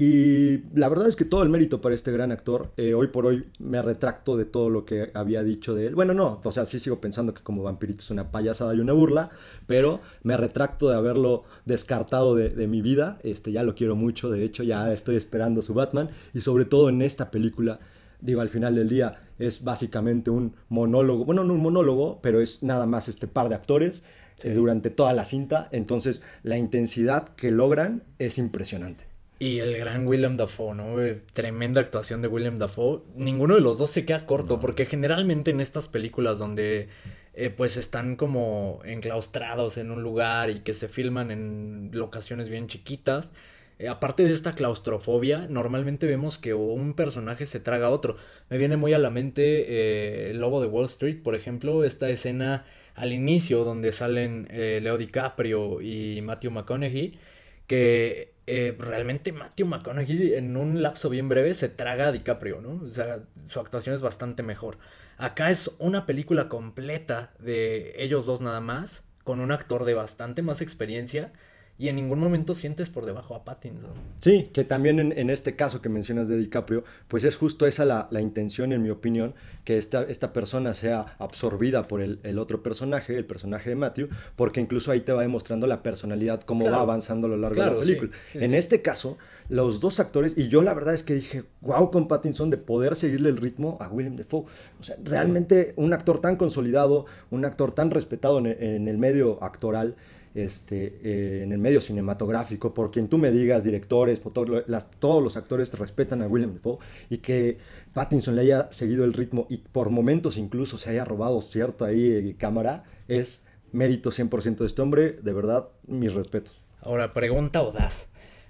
[0.00, 2.70] Y la verdad es que todo el mérito para este gran actor.
[2.78, 5.94] Eh, hoy por hoy me retracto de todo lo que había dicho de él.
[5.94, 8.94] Bueno, no, o sea, sí sigo pensando que como vampirito es una payasada y una
[8.94, 9.28] burla,
[9.66, 13.18] pero me retracto de haberlo descartado de, de, mi vida.
[13.24, 16.08] Este, ya lo quiero mucho, de hecho, ya estoy esperando su Batman.
[16.32, 17.78] Y sobre todo en esta película,
[18.20, 21.24] digo, al final del día es básicamente un monólogo.
[21.24, 24.02] Bueno, no un monólogo, pero es nada más este par de actores.
[24.40, 24.48] Sí.
[24.48, 29.04] Eh, durante toda la cinta, entonces la intensidad que logran es impresionante.
[29.38, 31.02] Y el gran William Dafoe, ¿no?
[31.02, 33.00] Eh, Tremenda actuación de William Dafoe.
[33.16, 34.60] Ninguno de los dos se queda corto, no.
[34.60, 36.88] porque generalmente en estas películas donde
[37.32, 42.66] eh, pues están como enclaustrados en un lugar y que se filman en locaciones bien
[42.66, 43.32] chiquitas,
[43.80, 48.16] eh, aparte de esta claustrofobia, normalmente vemos que un personaje se traga a otro.
[48.50, 52.10] Me viene muy a la mente eh, el Lobo de Wall Street, por ejemplo, esta
[52.10, 57.18] escena al inicio donde salen eh, Leo DiCaprio y Matthew McConaughey,
[57.66, 58.34] que
[58.78, 62.82] realmente Matthew McConaughey en un lapso bien breve se traga a DiCaprio, ¿no?
[62.84, 64.76] O sea, su actuación es bastante mejor.
[65.16, 70.42] Acá es una película completa de ellos dos nada más, con un actor de bastante
[70.42, 71.32] más experiencia
[71.80, 73.92] y en ningún momento sientes por debajo a Pattinson.
[74.20, 77.86] Sí, que también en, en este caso que mencionas de DiCaprio, pues es justo esa
[77.86, 79.32] la, la intención, en mi opinión,
[79.64, 84.08] que esta, esta persona sea absorbida por el, el, otro personaje, el personaje de Matthew,
[84.36, 86.76] porque incluso ahí te va demostrando la personalidad, cómo claro.
[86.76, 88.10] va avanzando a lo largo claro, de la película.
[88.12, 88.56] Sí, sí, en sí.
[88.58, 89.16] este caso,
[89.48, 92.94] los dos actores, y yo la verdad es que dije, wow, con Pattinson, de poder
[92.94, 94.44] seguirle el ritmo a William Defoe.
[94.80, 99.42] O sea, realmente un actor tan consolidado, un actor tan respetado en, en el medio
[99.42, 99.96] actoral,
[100.34, 104.20] este, eh, en el medio cinematográfico, por quien tú me digas, directores,
[104.66, 107.58] las, todos los actores respetan a William Dafoe y que
[107.92, 112.10] Pattinson le haya seguido el ritmo y por momentos incluso se haya robado cierto ahí
[112.10, 116.60] eh, cámara, es mérito 100% de este hombre, de verdad, mis respetos.
[116.80, 118.08] Ahora, pregunta audaz,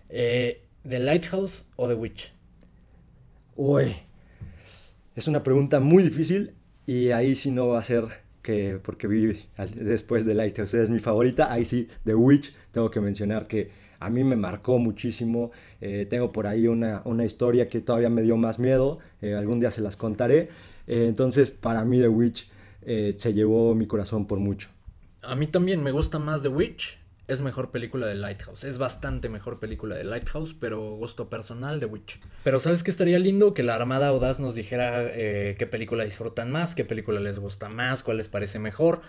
[0.09, 2.33] eh, ¿The Lighthouse o The Witch?
[3.57, 3.95] Uy,
[5.15, 6.55] es una pregunta muy difícil
[6.87, 9.39] y ahí sí no va a ser que porque vi
[9.77, 14.11] después de Lighthouse es mi favorita, ahí sí, The Witch, tengo que mencionar que a
[14.11, 18.37] mí me marcó muchísimo, eh, tengo por ahí una, una, historia que todavía me dio
[18.37, 20.49] más miedo, eh, algún día se las contaré,
[20.89, 22.51] eh, entonces para mí The Witch
[22.83, 24.69] se llevó mi corazón por mucho.
[25.23, 26.99] A mí también me gusta más The Witch,
[27.33, 28.65] es mejor película de Lighthouse.
[28.65, 32.21] Es bastante mejor película de Lighthouse, pero gusto personal de Witch.
[32.43, 33.55] Pero ¿sabes qué estaría lindo?
[33.55, 37.69] Que la Armada Audaz nos dijera eh, qué película disfrutan más, qué película les gusta
[37.69, 39.03] más, cuál les parece mejor.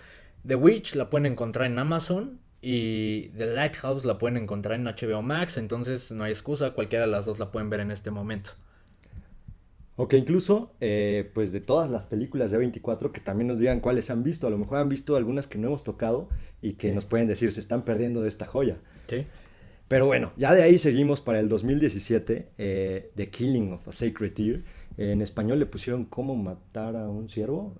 [0.46, 5.22] The Witch la pueden encontrar en Amazon y The Lighthouse la pueden encontrar en HBO
[5.22, 8.52] Max, entonces no hay excusa, cualquiera de las dos la pueden ver en este momento.
[9.96, 13.80] O que incluso, eh, pues de todas las películas de 24, que también nos digan
[13.80, 14.46] cuáles han visto.
[14.46, 16.28] A lo mejor han visto algunas que no hemos tocado
[16.62, 16.94] y que sí.
[16.94, 18.78] nos pueden decir se están perdiendo de esta joya.
[19.08, 19.26] Sí.
[19.88, 24.32] Pero bueno, ya de ahí seguimos para el 2017, eh, The Killing of a Sacred
[24.32, 24.64] Deer.
[24.96, 27.76] En español le pusieron cómo matar a un ciervo.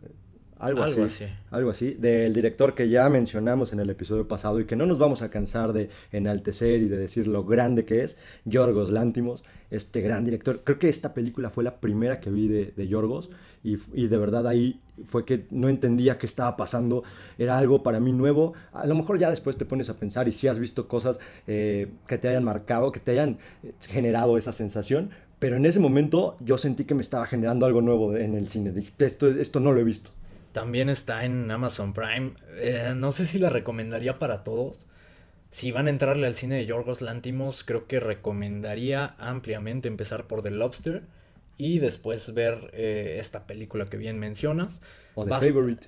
[0.63, 1.95] Algo, algo así, así, Algo así.
[1.95, 5.29] Del director que ya mencionamos en el episodio pasado y que no nos vamos a
[5.29, 10.61] cansar de enaltecer y de decir lo grande que es, Yorgos Lántimos, este gran director.
[10.63, 13.31] Creo que esta película fue la primera que vi de, de Yorgos
[13.65, 17.03] y, y, de verdad ahí fue que no entendía qué estaba pasando.
[17.39, 18.53] Era algo para mí nuevo.
[18.73, 21.19] A lo mejor ya después te pones a pensar y si sí has visto cosas
[21.49, 23.39] eh, que te hayan marcado, que te hayan
[23.81, 25.11] generado esa sensación.
[25.41, 28.71] Pero en ese momento yo sentí que me estaba generando algo nuevo en el cine.
[28.71, 30.13] Dije, esto, esto no lo he visto.
[30.53, 32.35] También está en Amazon Prime.
[32.59, 34.87] Eh, no sé si la recomendaría para todos.
[35.51, 40.43] Si van a entrarle al cine de Yorgos Lantimos, creo que recomendaría ampliamente empezar por
[40.43, 41.03] The Lobster
[41.59, 44.81] y después ver eh, esta película que bien mencionas.
[45.15, 45.87] O The Bast Favorite.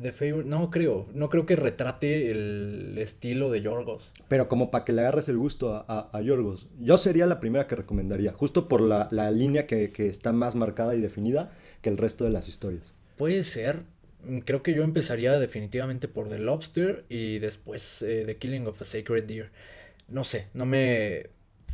[0.00, 4.10] The Favorite, no creo, no creo que retrate el estilo de Yorgos.
[4.28, 7.40] Pero como para que le agarres el gusto a, a, a, Yorgos, yo sería la
[7.40, 11.50] primera que recomendaría, justo por la, la línea que, que está más marcada y definida
[11.80, 12.92] que el resto de las historias.
[13.16, 13.84] Puede ser.
[14.26, 18.80] Mm, creo que yo empezaría definitivamente por The Lobster y después eh, The Killing of
[18.80, 19.50] a Sacred Deer.
[20.08, 21.28] No sé, no me,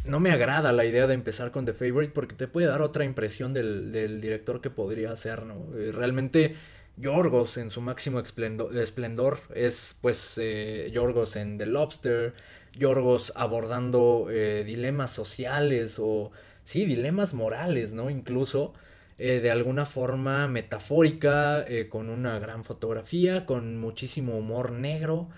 [0.04, 3.04] no me agrada la idea de empezar con The Favorite porque te puede dar otra
[3.04, 5.66] impresión del, del director que podría ser, ¿no?
[5.76, 6.56] Eh, realmente
[6.96, 12.34] Yorgos en su máximo esplendor, es pues eh, Yorgos en The Lobster,
[12.74, 16.32] Yorgos abordando eh, dilemas sociales o
[16.64, 18.10] sí, dilemas morales, ¿no?
[18.10, 18.74] Incluso
[19.18, 25.28] eh, de alguna forma metafórica, con una gran fotografía, con muchísimo humor negro,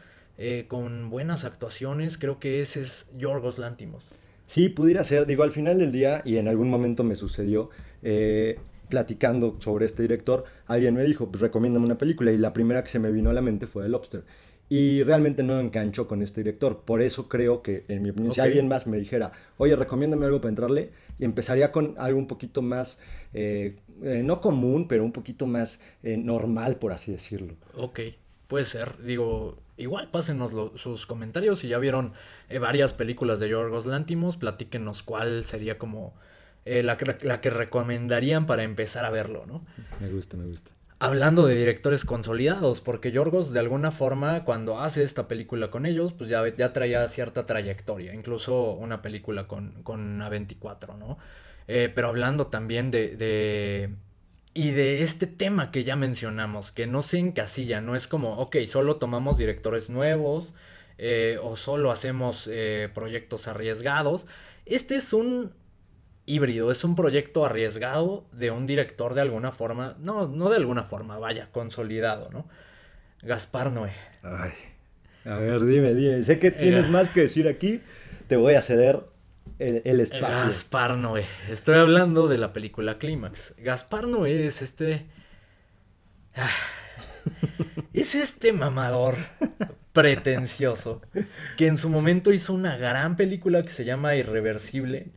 [0.69, 4.05] con buenas actuaciones, creo que ese es Yorgos Lántimos.
[4.47, 7.71] Sí, pudiera ser, digo, al final del día, y en algún momento me sucedió,
[8.89, 12.91] platicando sobre este director, alguien me dijo, pues recomiéndame una película y la primera que
[12.91, 14.25] se me vino a la mente fue The Lobster.
[14.69, 16.81] Y realmente no enganchó con este director.
[16.85, 20.41] Por eso creo que, en mi opinión, si alguien más me dijera, oye, recomiéndame algo
[20.41, 22.99] para entrarle, y empezaría con algo un poquito más,
[23.35, 27.55] eh, eh, no común, pero un poquito más eh, normal, por así decirlo.
[27.77, 28.01] Ok,
[28.49, 28.99] puede ser.
[28.99, 31.59] Digo, igual pásenos sus comentarios.
[31.59, 32.15] Si ya vieron
[32.61, 36.15] varias películas de Yorgos Lantimos, platíquenos cuál sería como
[36.65, 39.67] eh, la, que, la que recomendarían para empezar a verlo, ¿no?
[40.01, 40.71] Me gusta, me gusta.
[41.01, 46.13] Hablando de directores consolidados, porque Yorgos de alguna forma cuando hace esta película con ellos,
[46.13, 51.19] pues ya, ya traía cierta trayectoria, incluso una película con, con A24, ¿no?
[51.67, 53.91] Eh, pero hablando también de, de,
[54.55, 58.57] Y de este tema que ya mencionamos, que no se encasilla, no es como, ok,
[58.67, 60.55] solo tomamos directores nuevos
[60.99, 62.49] eh, o solo hacemos
[62.95, 64.27] proyectos arriesgados.
[64.65, 65.53] Este es un
[66.27, 70.85] híbrido, es un proyecto arriesgado de un director de alguna forma, no, no de alguna
[70.85, 72.49] forma, vaya, consolidado, ¿no?
[73.23, 73.93] Gaspar Noé.
[74.23, 74.53] Ay,
[75.25, 77.81] a ver, dime, dime, sé que tienes más que decir aquí,
[78.27, 79.05] te voy a ceder
[79.59, 80.47] el, espacio.
[80.47, 83.55] Gaspar Noé, estoy hablando de la película Clímax.
[83.59, 85.07] Gaspar Noé es este...
[86.35, 86.51] Ah,
[87.93, 89.15] es este mamador
[89.93, 91.01] pretencioso
[91.57, 95.13] que en su momento hizo una gran película que se llama Irreversible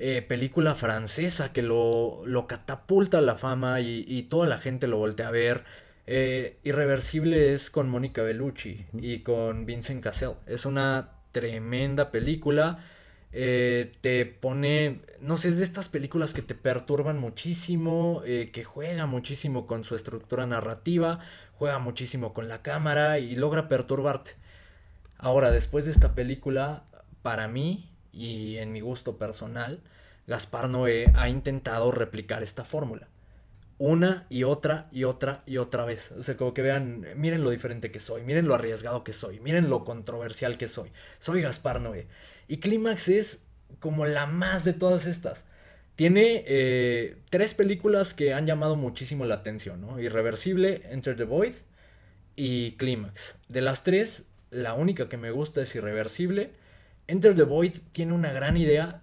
[0.00, 4.98] eh, película francesa que lo, lo, catapulta a la fama y, toda la gente lo
[4.98, 5.64] voltea a ver.
[6.06, 10.34] Eh, Irreversible es con Mónica Bellucci y con Vincent Cassel.
[10.46, 12.84] Es una tremenda película.
[13.32, 19.06] Eh, te pone, no sé, es de estas películas que te perturban muchísimo, que juega
[19.06, 21.18] muchísimo con su estructura narrativa,
[21.54, 24.36] juega muchísimo con la cámara y logra perturbarte.
[25.18, 26.84] Ahora, después de esta película,
[27.22, 29.80] para mí, y en mi gusto personal,
[30.26, 33.08] Gaspar Noé ha intentado replicar esta fórmula.
[33.78, 36.10] Una y otra y otra y otra vez.
[36.12, 39.38] O sea, como que vean, miren lo diferente que soy, miren lo arriesgado que soy,
[39.38, 40.90] miren lo controversial que soy.
[41.20, 42.08] Soy Gaspar Noé.
[42.48, 43.38] Y Clímax es
[43.78, 45.44] como la más de todas estas.
[45.94, 50.00] Tiene eh, tres películas que han llamado muchísimo la atención, ¿no?
[50.00, 51.54] Irreversible, Enter the Void
[52.34, 53.36] y Clímax.
[53.48, 56.50] De las tres, la única que me gusta es Irreversible
[57.08, 59.02] Enter the Void tiene una gran idea,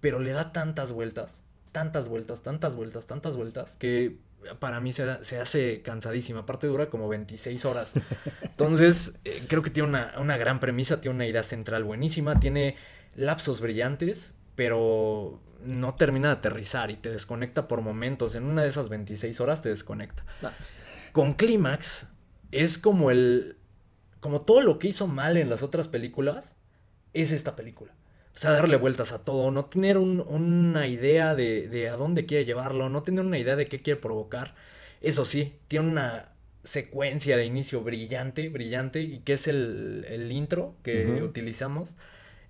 [0.00, 1.38] pero le da tantas vueltas,
[1.72, 4.18] tantas vueltas, tantas vueltas, tantas vueltas, que
[4.58, 5.02] para mí se,
[5.40, 6.40] hace cansadísima.
[6.40, 7.92] Aparte dura como 26 horas.
[8.42, 9.88] Entonces, eh, creo que tiene
[10.18, 12.76] una, gran premisa, tiene una idea central buenísima, tiene
[13.16, 18.34] lapsos brillantes, pero no termina de aterrizar y te desconecta por momentos.
[18.34, 20.24] En una de esas 26 horas te desconecta.
[20.40, 20.80] Pues.
[21.12, 22.06] Con Clímax
[22.52, 23.56] es como el...
[24.20, 26.55] Como todo lo que hizo mal en las otras películas,
[27.22, 27.92] es esta película.
[28.34, 32.90] O sea, darle vueltas a todo, no tener una idea de, a dónde quiere llevarlo,
[32.90, 34.54] no tener una idea de qué quiere provocar.
[35.00, 41.22] Eso sí, tiene una secuencia de inicio brillante, brillante, y que es el, intro que
[41.22, 41.96] utilizamos.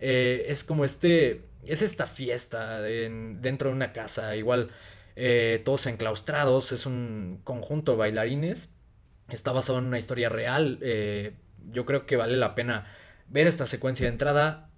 [0.01, 4.71] Eh, es como este, es esta fiesta dentro de una casa, igual
[5.15, 8.71] eh, todos enclaustrados, es un conjunto de bailarines,
[9.31, 11.33] está basado en una historia real, eh,
[11.71, 12.87] yo creo que vale la pena
[13.29, 14.71] ver esta secuencia de entrada,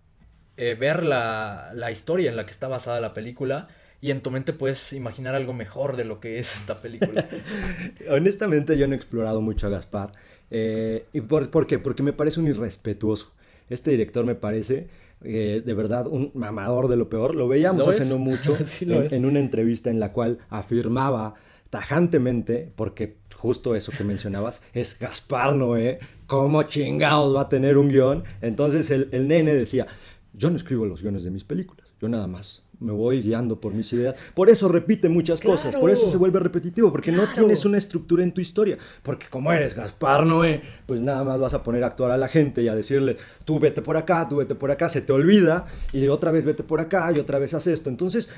[0.56, 3.68] eh, ver la, historia en la que está basada la película
[4.00, 7.28] y en tu mente puedes imaginar algo mejor de lo que es esta película.
[8.11, 10.12] Honestamente yo no he explorado mucho a Gaspar.
[10.50, 11.78] Eh, ¿Y por, qué?
[11.78, 13.32] Porque me parece un irrespetuoso.
[13.68, 14.88] Este director me parece
[15.22, 17.34] eh, de verdad un mamador de lo peor.
[17.34, 21.34] Lo veíamos hace no mucho en, una entrevista en la cual afirmaba
[21.70, 27.89] tajantemente, porque justo eso que mencionabas, es Gaspar Noé, ¿cómo chingados va a tener un
[27.89, 28.24] guion?
[28.41, 29.86] Entonces el, nene decía,
[30.32, 33.74] yo no escribo los guiones de mis películas, yo nada más me voy guiando por
[33.74, 34.14] mis ideas.
[34.34, 38.22] Por eso repite muchas cosas, por eso se vuelve repetitivo, porque no tienes una estructura
[38.22, 38.78] en tu historia.
[39.03, 42.28] Porque como eres Gaspar Noé, pues nada más vas a poner a actuar a la
[42.28, 45.66] gente y a decirle, tú vete por acá, tú vete por acá, se te olvida,
[45.93, 47.91] y otra vez vete por acá y otra vez haz esto.
[47.91, 48.28] Entonces,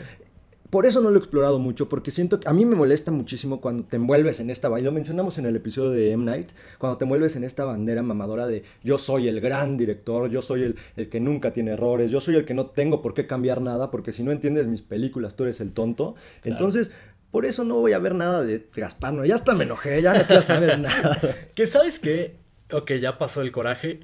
[0.70, 3.60] por eso no lo he explorado mucho, porque siento que a mí me molesta muchísimo
[3.60, 6.24] cuando te envuelves en esta, y lo mencionamos en el episodio de M.
[6.24, 10.42] Night, cuando te envuelves en esta bandera mamadora de yo soy el gran director, yo
[10.42, 13.26] soy el, el que nunca tiene errores, yo soy el que no tengo por qué
[13.26, 16.14] cambiar nada, porque si no entiendes mis películas, tú eres el tonto.
[16.44, 16.90] Entonces,
[17.30, 20.14] por eso no voy a ver nada de Gaspar, no, ya hasta me enojé, ya
[20.14, 21.18] no quiero saber nada.
[21.54, 22.36] que sabes qué,
[22.72, 24.00] ok, ya pasó el coraje.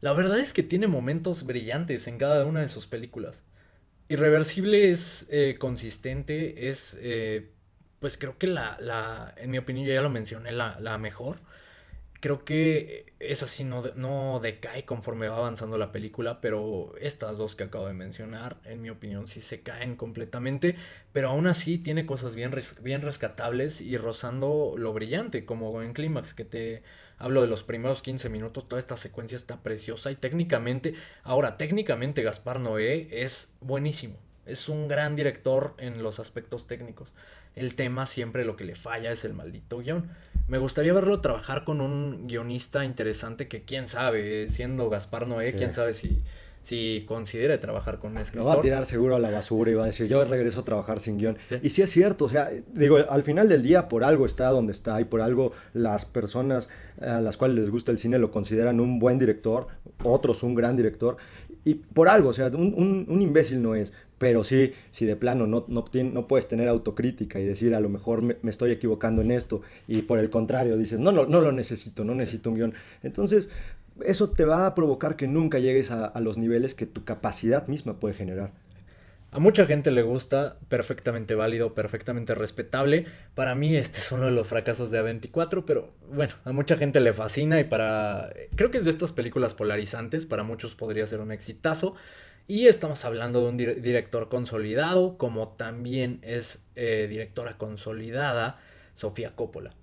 [0.00, 3.42] La verdad es que tiene momentos brillantes en cada una de sus películas.
[4.08, 7.50] Irreversible es eh, consistente, es, eh,
[7.98, 11.40] pues creo que la, la, en mi opinión, ya lo mencioné, la, la mejor.
[12.20, 17.56] Creo que esa sí no, no decae conforme va avanzando la película, pero estas dos
[17.56, 20.76] que acabo de mencionar, en mi opinión, sí se caen completamente,
[21.12, 22.52] pero aún así tiene cosas bien,
[22.82, 26.82] bien rescatables y rozando lo brillante, como en Clímax, que te
[27.18, 32.22] hablo de los primeros 15 minutos, toda esta secuencia está preciosa y técnicamente, ahora, técnicamente
[32.22, 37.12] Gaspar Noé es buenísimo, es un gran director en los aspectos técnicos.
[37.54, 40.10] El tema siempre lo que le falla es el maldito guion.
[40.46, 45.72] Me gustaría verlo trabajar con un guionista interesante que quién sabe, siendo Gaspar Noé, quién
[45.72, 46.22] sabe si,
[46.66, 48.42] si considere trabajar con un escritor.
[48.42, 50.64] Lo va a tirar seguro a la basura y va a decir, yo regreso a
[50.64, 51.38] trabajar sin guion.
[51.62, 54.72] Y sí es cierto, o sea, digo, al final del día por algo está donde
[54.72, 56.68] está y por algo las personas
[57.00, 59.68] a las cuales les gusta el cine lo consideran un buen director,
[60.02, 61.18] otros un gran director.
[61.64, 65.46] Y por algo, o sea, un, un, imbécil no es, pero sí, si de plano
[65.46, 69.30] no, no, no puedes tener autocrítica y decir a lo mejor me, estoy equivocando en
[69.30, 72.74] esto y por el contrario dices, no, no, no lo necesito, no necesito un guion.
[73.02, 73.50] Entonces,
[74.04, 77.98] eso te va a provocar que nunca llegues a, los niveles que tu capacidad misma
[78.00, 78.52] puede generar.
[79.32, 83.06] A mucha gente le gusta, perfectamente válido, perfectamente respetable.
[83.34, 87.00] Para mí este es uno de los fracasos de A24, pero bueno, a mucha gente
[87.00, 88.30] le fascina y para...
[88.54, 91.94] Creo que es de estas películas polarizantes, para muchos podría ser un exitazo.
[92.48, 98.60] Y estamos hablando de un director consolidado, como también es eh, directora consolidada
[98.94, 99.74] Sofía Coppola,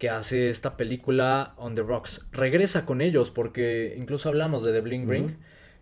[0.00, 2.22] que hace esta película On the Rocks.
[2.32, 5.32] Regresa con ellos porque incluso hablamos de The Bling Ring.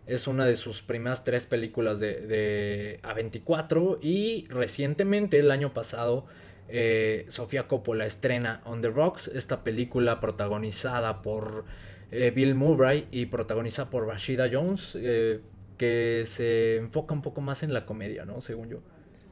[0.05, 6.25] Es una de sus primeras tres películas de, A24 y recientemente, el año pasado,
[6.67, 11.63] eh, Sofía Coppola estrena On the Rocks, esta película protagonizada por
[12.11, 15.39] eh, Bill Murray y protagonizada por Rashida Jones, eh,
[15.77, 18.41] que se enfoca un poco más en la comedia, ¿no?
[18.41, 18.79] Según yo.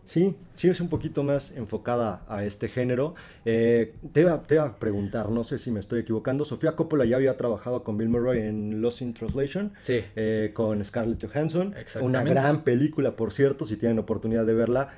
[0.08, 3.14] Sí, sí es un poquito más enfocada a este género.
[3.46, 7.18] Eh, te, iba, te, a preguntar, no sé si me estoy equivocando, Sofía Coppola ya
[7.18, 10.04] había trabajado con Bill Murray en Lost in Translation, sí.
[10.16, 14.90] Eh, con Scarlett Johansson, una gran película, por cierto, si tienen oportunidad de verla.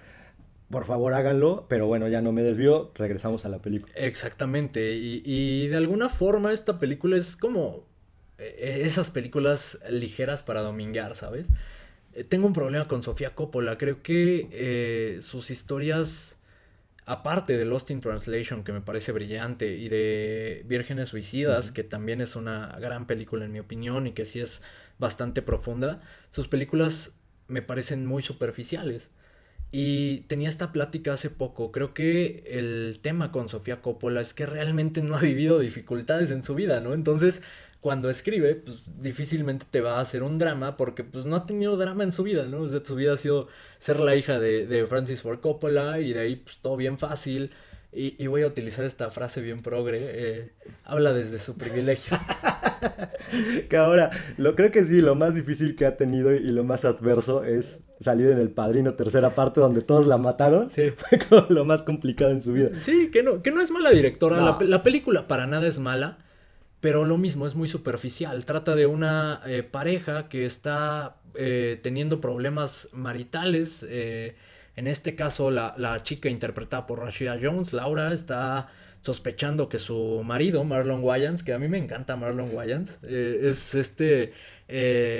[0.69, 3.91] Por favor háganlo, pero bueno, ya no me desvió, regresamos a la película.
[3.95, 7.89] Exactamente, y, y de alguna forma esta película es como
[8.39, 11.47] eh, esas películas ligeras para domingar, ¿sabes?
[12.19, 13.77] Eh, tengo un problema con Sofía Coppola.
[13.77, 16.37] Creo que eh, sus historias,
[17.05, 22.19] aparte de Lost in Translation, que me parece brillante, y de Vírgenes Suicidas, que también
[22.19, 24.61] es una gran película en mi opinión y que sí es
[24.97, 26.01] bastante profunda,
[26.31, 27.13] sus películas
[27.47, 29.11] me parecen muy superficiales.
[29.71, 31.71] Y tenía esta plática hace poco.
[31.71, 36.43] Creo que el tema con Sofía Coppola es que realmente no ha vivido dificultades en
[36.43, 36.93] su vida, ¿no?
[36.93, 37.43] Entonces,
[37.81, 41.77] cuando escribe, pues difícilmente te va a hacer un drama porque pues no ha tenido
[41.77, 42.61] drama en su vida, ¿no?
[42.61, 43.47] O sea, su vida ha sido
[43.79, 47.51] ser la hija de, Francis Ford Coppola y de ahí pues todo bien fácil.
[47.91, 50.51] Y, voy a utilizar esta frase bien progre, eh,
[50.83, 52.19] habla desde su privilegio.
[53.69, 56.85] que ahora, lo creo que sí, lo más difícil que ha tenido y lo más
[56.85, 60.69] adverso es salir en El Padrino tercera parte donde todos la mataron.
[60.69, 60.91] Sí.
[60.95, 62.69] Fue como lo más complicado en su vida.
[62.79, 66.19] Sí, que no, que no es mala directora, la, la película para nada es mala
[66.81, 68.45] pero lo mismo, es muy superficial.
[68.45, 73.85] Trata de una eh, pareja que está eh, teniendo problemas maritales.
[73.89, 74.35] Eh,
[74.75, 78.69] en este caso, la, la, chica interpretada por Rashida Jones, Laura, está
[79.01, 84.33] sospechando que su marido, Marlon Wayans, que a mí me encanta Marlon Wayans, es este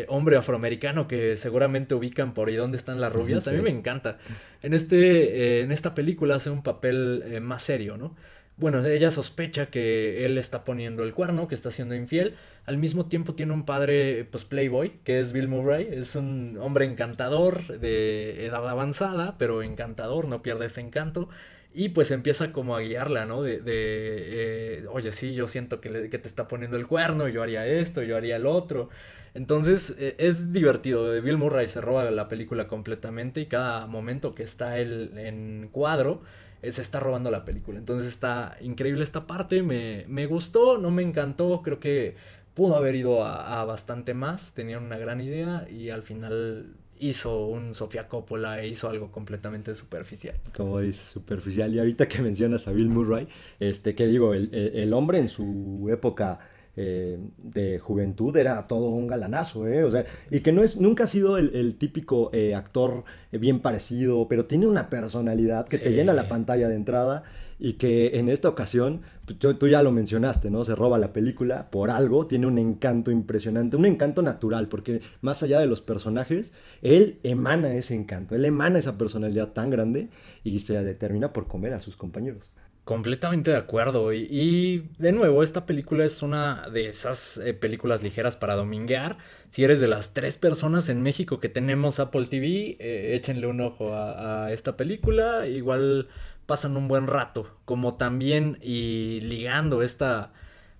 [0.09, 3.47] hombre afroamericano que seguramente ubican por ¿y dónde están las rubias?
[3.47, 4.17] A mí me encanta.
[4.61, 8.15] En, este, en esta película hace un papel más serio, ¿no?
[8.59, 12.35] Bueno, ella sospecha que él está poniendo el cuerno, que está siendo infiel.
[12.65, 15.87] Al mismo tiempo tiene un padre, pues playboy, que es Bill Murray.
[15.91, 21.29] Es un hombre encantador, de edad avanzada, pero encantador, no pierde ese encanto.
[21.73, 23.43] Y pues empieza como a guiarla, ¿no?
[23.43, 27.43] De, de eh, oye, sí, yo siento que, que, te está poniendo el cuerno, yo
[27.43, 28.89] haría esto, yo haría el otro.
[29.33, 31.21] Entonces eh, es divertido.
[31.21, 36.23] Bill Murray se roba la película completamente y cada momento que está él en cuadro
[36.61, 37.79] se está robando la película.
[37.79, 42.15] Entonces está increíble esta parte, me, me gustó, no me encantó, creo que
[42.53, 47.73] pudo haber ido a, bastante más, tenían una gran idea y al final hizo un
[47.73, 50.35] Sofía Coppola e hizo algo completamente superficial.
[50.53, 51.73] Como dices, superficial.
[51.73, 53.29] Y ahorita que mencionas a Bill Murray,
[53.61, 56.39] este, que digo, el, el hombre en su época
[56.75, 59.83] eh, de juventud era todo un galanazo, ¿eh?
[59.83, 64.27] O sea, y que no es, nunca ha sido el, típico eh, actor bien parecido,
[64.27, 67.23] pero tiene una personalidad que te llena la pantalla de entrada
[67.59, 70.63] y que en esta ocasión, pues, tú, ya lo mencionaste, ¿no?
[70.63, 75.43] Se roba la película por algo, tiene un encanto impresionante, un encanto natural, porque más
[75.43, 80.07] allá de los personajes, él emana ese encanto, él emana esa personalidad tan grande
[80.45, 82.49] y termina por comer a sus compañeros.
[82.89, 84.11] Completamente de acuerdo.
[84.13, 89.19] Y, de nuevo, esta película es una de esas eh, películas ligeras para dominguear.
[89.51, 93.61] Si eres de las tres personas en México que tenemos Apple TV, eh, échenle un
[93.61, 95.45] ojo a, esta película.
[95.45, 96.07] Igual
[96.47, 97.55] pasan un buen rato.
[97.63, 100.33] Como también, y ligando esta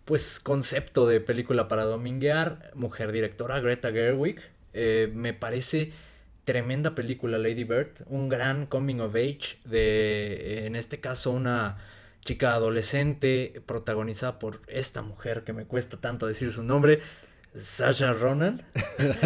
[0.03, 4.41] pues concepto de película para dominguear, mujer directora Greta Gerwig,
[4.74, 5.91] eh, me parece
[6.43, 11.78] tremenda película Lady Bird, un gran coming of age de, en este caso, una
[12.26, 17.01] chica adolescente protagonizada por esta mujer que me cuesta tanto decir su nombre,
[17.55, 18.61] Sasha Ronan.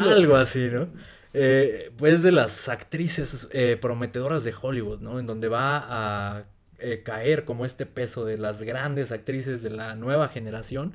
[0.00, 0.88] Algo así, ¿no?
[1.32, 5.18] Eh, pues de las actrices eh, prometedoras de Hollywood, ¿no?
[5.18, 6.44] En donde va a
[6.78, 10.94] eh, caer como este peso de las grandes actrices de la nueva generación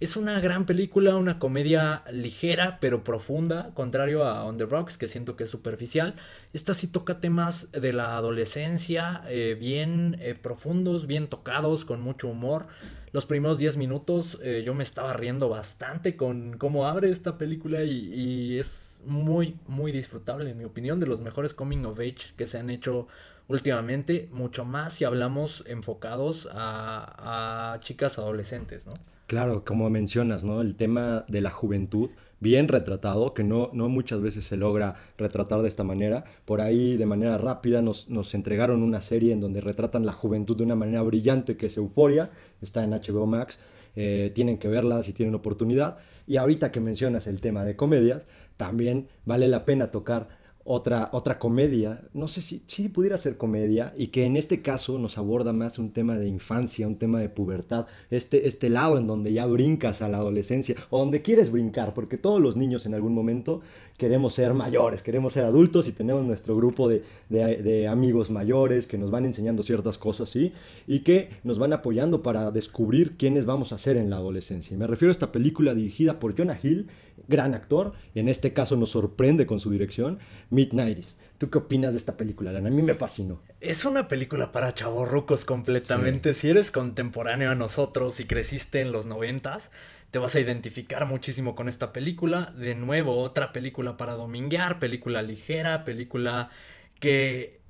[0.00, 5.08] es una gran película, una comedia ligera pero profunda, contrario a On the Rocks, que
[5.08, 6.14] siento que es superficial.
[6.52, 12.28] Esta sí toca temas de la adolescencia, eh, bien eh, profundos, bien tocados, con mucho
[12.28, 12.68] humor.
[13.10, 17.82] Los primeros 10 minutos eh, yo me estaba riendo bastante con cómo abre esta película
[17.82, 22.46] y, es muy, muy disfrutable, en mi opinión, de los mejores coming of age que
[22.46, 23.08] se han hecho
[23.48, 28.94] últimamente, mucho más si hablamos enfocados a, a chicas adolescentes, ¿no?
[29.28, 30.62] Claro, como mencionas, ¿no?
[30.62, 32.08] El tema de la juventud,
[32.40, 36.24] bien retratado, que no, no muchas veces se logra retratar de esta manera.
[36.46, 40.56] Por ahí, de manera rápida, nos, nos entregaron una serie en donde retratan la juventud
[40.56, 42.30] de una manera brillante, que es Euforia,
[42.62, 43.58] está en HBO Max.
[43.96, 45.98] Eh, tienen que verla si tienen oportunidad.
[46.26, 48.22] Y ahorita que mencionas el tema de comedias,
[48.56, 53.94] también vale la pena tocar otra, otra comedia, no sé si, si pudiera ser comedia,
[53.96, 57.30] y que en este caso nos aborda más un tema de infancia, un tema de
[57.30, 61.94] pubertad, este, este lado en donde ya brincas a la adolescencia, o donde quieres brincar,
[61.94, 63.62] porque todos los niños en algún momento
[63.98, 69.10] queremos ser mayores, queremos ser adultos y tenemos nuestro grupo de, amigos mayores que nos
[69.10, 70.52] van enseñando ciertas cosas, ¿sí?
[70.86, 74.74] Y que nos van apoyando para descubrir quiénes vamos a ser en la adolescencia.
[74.74, 76.86] Y me refiero a esta película dirigida por Jonah Hill,
[77.28, 80.18] gran actor, y en este caso nos sorprende con su dirección,
[80.50, 81.16] Midnighties.
[81.36, 82.68] ¿Tú qué opinas de esta película, Lana?
[82.68, 83.40] A mí me fascinó.
[83.60, 86.34] Es una película para chavorrucos completamente.
[86.34, 89.70] Si eres contemporáneo a nosotros y creciste en los noventas,
[90.10, 92.52] te vas a identificar muchísimo con esta película.
[92.56, 96.50] De nuevo, otra película para dominguear, película ligera, película
[96.98, 97.60] que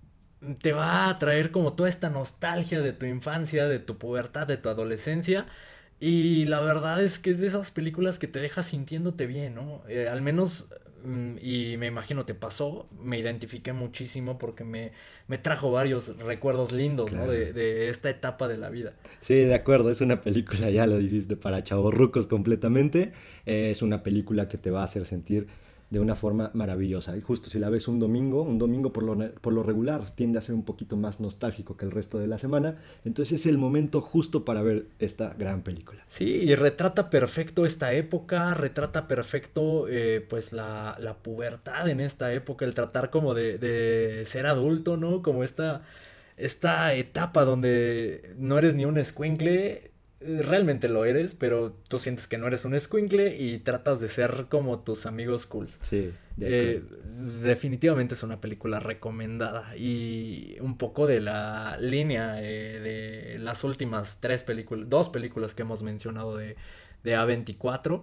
[0.63, 4.57] te va a traer como toda esta nostalgia de tu infancia, de tu pubertad, de
[4.57, 5.47] tu adolescencia.
[6.01, 9.83] Y la verdad es que es de esas películas que te deja sintiéndote bien, ¿no?
[9.89, 10.69] Eh, al menos
[11.05, 14.93] Mm, y me imagino te pasó, me identifiqué muchísimo porque me,
[15.29, 17.29] me trajo varios recuerdos lindos ¿no?
[17.29, 18.95] de, de, esta etapa de la vida.
[19.21, 23.13] Sí, de acuerdo, es una película, ya lo dijiste, para chavorrucos completamente.
[23.47, 25.47] es una película que te va a hacer sentir
[25.91, 27.17] de una forma maravillosa.
[27.17, 30.39] Y justo si la ves un domingo, un domingo por lo, por lo regular tiende
[30.39, 33.59] a ser un poquito más nostálgico que el resto de la semana, entonces es el
[33.59, 36.05] momento justo para ver esta gran película.
[36.09, 42.33] Sí, y retrata perfecto esta época, retrata perfecto eh, pues la, la, pubertad en esta
[42.33, 45.23] época, el tratar como de, de ser adulto, ¿no?
[45.23, 45.83] Como esta,
[46.37, 52.39] esta etapa donde no eres ni un escuincle realmente lo eres, pero tú sientes que
[52.39, 55.69] no eres un squinkle y tratas de ser como tus amigos cool.
[55.83, 56.13] Sí.
[56.41, 56.83] Eh,
[57.41, 64.19] definitivamente es una película recomendada y un poco de la línea eh, de las últimas
[64.21, 66.57] tres películas, dos películas que hemos mencionado de,
[67.05, 68.03] de A24.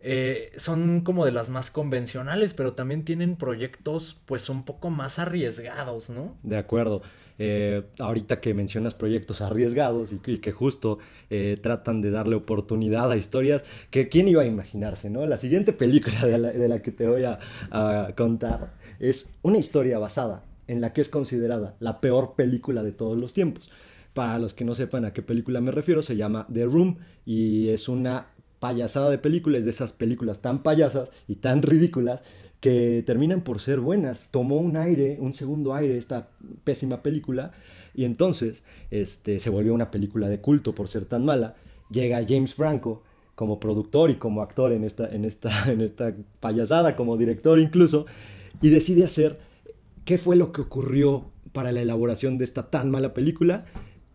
[0.00, 5.18] Eh, son como de las más convencionales, pero también tienen proyectos pues un poco más
[5.18, 6.36] arriesgados, ¿no?
[6.44, 7.02] De acuerdo.
[7.40, 10.98] Eh, ahorita que mencionas proyectos arriesgados y, que justo
[11.30, 15.24] eh, tratan de darle oportunidad a historias que quién iba a imaginarse, ¿no?
[15.24, 17.38] La siguiente película de la, que te voy a,
[18.16, 23.16] contar es una historia basada en la que es considerada la peor película de todos
[23.16, 23.70] los tiempos.
[24.14, 27.68] Para los que no sepan a qué película me refiero, se llama The Room y
[27.68, 28.28] es una
[28.58, 32.22] payasada de películas, de esas películas tan payasas y tan ridículas
[32.60, 34.26] que terminan por ser buenas.
[34.30, 36.30] Tomó un aire, un segundo aire esta
[36.64, 37.52] pésima película
[37.94, 41.56] y entonces este, se volvió una película de culto por ser tan mala.
[41.90, 43.02] Llega James Franco
[43.34, 48.06] como productor y como actor en esta, en esta, en esta payasada, como director incluso,
[48.60, 49.38] y decide hacer
[50.04, 53.66] qué fue lo que ocurrió para la elaboración de esta tan mala película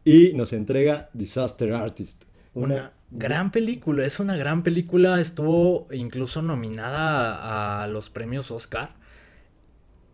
[0.04, 2.24] y nos entrega Disaster Artist.
[2.54, 8.96] Una, gran película, es una gran película, estuvo incluso nominada a, los premios Oscar.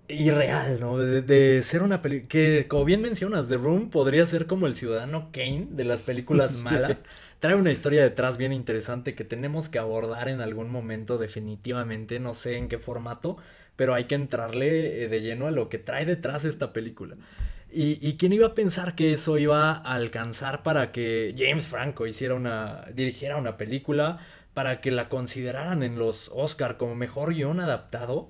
[0.07, 0.97] Irreal, ¿no?
[0.97, 5.29] De, ser una película que, como bien mencionas, The Room podría ser como el ciudadano
[5.31, 6.97] Kane de las películas malas.
[7.39, 12.33] Trae una historia detrás bien interesante que tenemos que abordar en algún momento definitivamente, no
[12.33, 13.37] sé en qué formato,
[13.75, 17.15] pero hay que entrarle eh, de lleno a lo que trae detrás esta película.
[17.71, 22.33] Y, quién iba a pensar que eso iba a alcanzar para que James Franco hiciera
[22.33, 24.19] una, dirigiera una película,
[24.53, 28.29] para que la consideraran en los Oscar como mejor guion adaptado.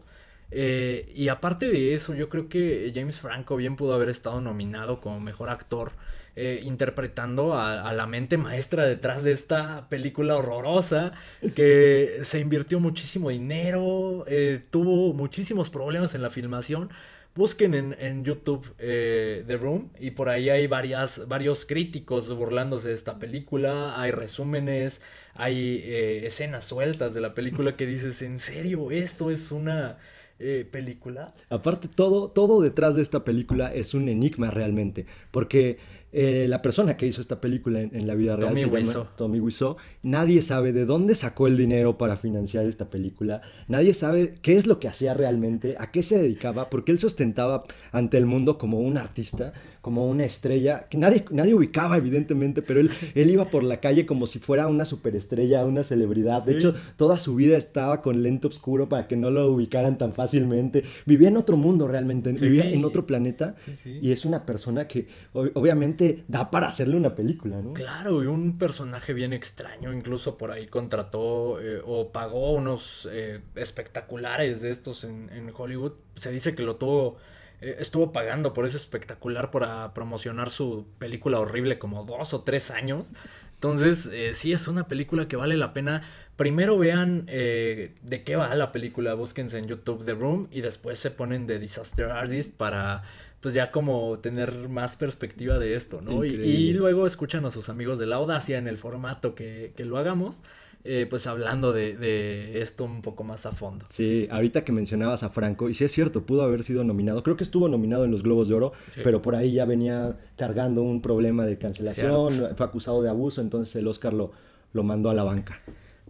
[0.52, 5.00] Eh, y aparte de eso, yo creo que James Franco bien pudo haber estado nominado
[5.00, 5.94] como mejor actor,
[6.36, 11.14] eh, interpretando a, la mente maestra detrás de esta película horrorosa,
[11.56, 16.90] que se invirtió muchísimo dinero, eh, tuvo muchísimos problemas en la filmación,
[17.36, 22.96] Busquen en, YouTube eh, The Room y por ahí hay varias, varios críticos burlándose de
[22.96, 25.00] esta película, hay resúmenes,
[25.36, 30.00] hay eh, escenas sueltas de la película que dices, ¿en serio esto es una
[30.40, 31.34] eh, película?
[31.50, 35.78] Aparte, todo, todo detrás de esta película es un enigma realmente, porque
[36.12, 39.40] eh, la persona que hizo esta película en, la vida real Tommy se llama Tommy
[39.40, 39.78] Wiseau.
[40.02, 43.42] Nadie sabe de dónde sacó el dinero para financiar esta película.
[43.68, 47.66] Nadie sabe qué es lo que hacía realmente, a qué se dedicaba, porque él sostentaba
[47.92, 52.80] ante el mundo como un artista, como una estrella, que nadie, nadie ubicaba evidentemente, pero
[52.80, 56.44] él, él iba por la calle como si fuera una superestrella, una celebridad.
[56.44, 60.14] De hecho, toda su vida estaba con lente oscuro para que no lo ubicaran tan
[60.14, 60.84] fácilmente.
[61.06, 66.24] Vivía en otro mundo realmente, vivía en otro planeta y es una persona que obviamente
[66.28, 67.74] da para hacerle una película, ¿no?
[67.74, 73.42] Claro, y un personaje bien extraño, incluso por ahí contrató eh, o pagó unos eh,
[73.56, 75.94] espectaculares de estos en, Hollywood.
[76.16, 77.18] Se dice que lo tuvo,
[77.62, 82.72] eh, estuvo pagando por ese espectacular para promocionar su película horrible como dos o tres
[82.72, 83.12] años.
[83.56, 86.04] Entonces, sí es una película que vale la pena.
[86.38, 91.12] Primero vean de qué va la película, búsquense en YouTube The Room y después se
[91.12, 93.04] ponen de Disaster Artist para
[93.42, 96.26] pues ya como tener más perspectiva de esto, ¿no?
[96.26, 100.42] Y, luego escuchan a sus amigos de la audacia en el formato que, lo hagamos.
[100.86, 103.86] Eh, pues hablando de, esto un poco más a fondo.
[103.90, 107.36] Sí, ahorita que mencionabas a Franco, y sí es cierto, pudo haber sido nominado, creo
[107.36, 108.72] que estuvo nominado en los Globos de Oro,
[109.04, 113.76] pero por ahí ya venía cargando un problema de cancelación, fue acusado de abuso, entonces
[113.76, 114.32] el Oscar lo,
[114.72, 115.62] lo mandó a la banca.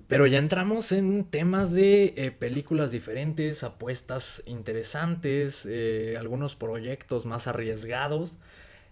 [0.10, 7.46] Pero ya entramos en temas de eh, películas diferentes, apuestas interesantes, eh, algunos proyectos más
[7.46, 8.40] arriesgados.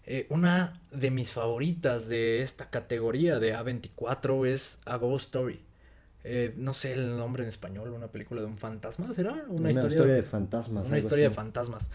[0.05, 5.59] Eh, una de mis favoritas de esta categoría de A24 es A Ghost Story.
[6.55, 9.43] no sé el nombre en español, una película de un fantasma, ¿será?
[9.47, 10.87] Una, historia, de fantasmas.
[10.87, 11.89] Una historia de fantasmas.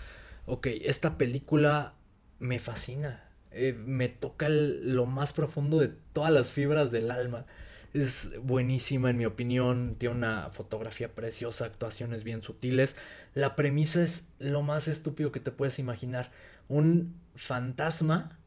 [0.46, 1.94] Ok, esta película
[2.40, 3.22] me fascina.
[3.86, 7.46] me toca lo más profundo de todas las fibras del alma
[7.94, 12.96] es buenísima en mi opinión, tiene una fotografía preciosa, actuaciones bien sutiles.
[13.34, 16.30] La premisa es lo más estúpido que te puedes imaginar.
[16.68, 18.38] Un fantasma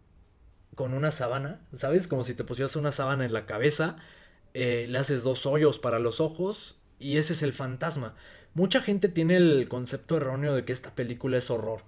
[0.74, 2.08] con una sábana, ¿sabes?
[2.08, 3.98] Como si te pusieras una sábana en la cabeza,
[4.54, 8.16] eh, le haces dos hoyos para los ojos y ese es el fantasma.
[8.54, 11.82] Mucha gente tiene el concepto erróneo de que esta película es horror.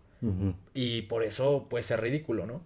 [0.73, 2.63] Y por eso puede ser ridículo, ¿no?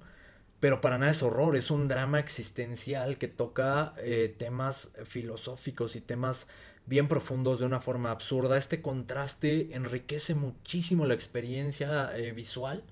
[0.61, 6.01] Pero para nada es horror, es un drama existencial que toca eh, temas filosóficos y
[6.01, 6.47] temas
[6.85, 8.57] bien profundos de una forma absurda.
[8.57, 12.83] Este contraste enriquece muchísimo la experiencia eh, visual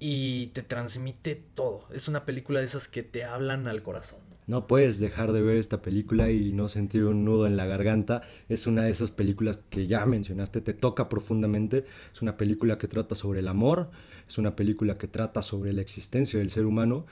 [0.00, 1.86] y te transmite todo.
[1.92, 4.25] Es una película de esas que te hablan al corazón.
[4.46, 8.22] No puedes dejar de ver esta película y no sentir un nudo en la garganta.
[8.48, 11.84] Es una de esas películas que ya mencionaste, te toca profundamente.
[12.14, 13.90] Es una película que trata sobre el amor,
[14.28, 17.06] es una película que trata sobre la existencia del ser humano,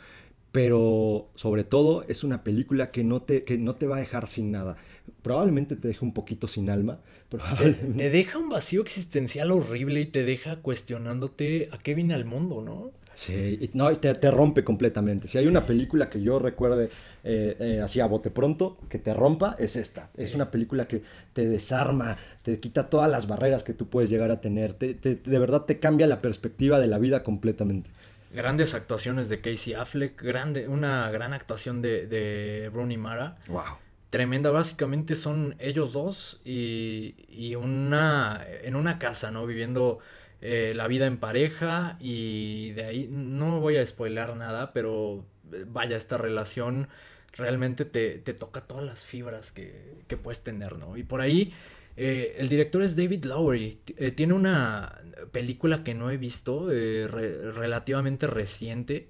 [0.53, 4.29] pero sobre todo es una película que no te, que no te va a dejar
[4.29, 4.77] sin nada.
[5.21, 7.01] Probablemente te deja un poquito sin alma.
[7.59, 12.63] Te, deja un vacío existencial horrible y te deja cuestionándote a qué viene al mundo,
[12.63, 12.93] ¿no?
[13.15, 15.29] Sí, y, no, te, te, rompe completamente.
[15.29, 16.91] Si hay una película que yo recuerde
[17.23, 20.11] eh, eh, así a bote pronto, que te rompa, es esta.
[20.17, 21.03] Es una película que
[21.33, 24.75] te desarma, te quita todas las barreras que tú puedes llegar a tener.
[24.75, 27.91] Te, de verdad te cambia la perspectiva de la vida completamente.
[28.33, 33.37] Grandes actuaciones de Casey Affleck, grande, una gran actuación de, de Rooney Mara.
[33.47, 33.63] Wow.
[34.11, 39.45] Tremenda, básicamente son ellos dos y, y una en una casa, ¿no?
[39.47, 39.99] Viviendo
[40.47, 45.65] eh, la vida en pareja y de ahí no voy a spoiler nada, pero eh,
[45.67, 46.89] vaya, esta relación
[47.33, 50.99] realmente te, toca todas las fibras que, que, puedes tener, ¿no?
[50.99, 51.55] Y por ahí,
[51.97, 53.79] eh, el director es David Lowery.
[54.17, 55.01] Tiene una
[55.33, 59.09] película que no he visto, relativamente reciente,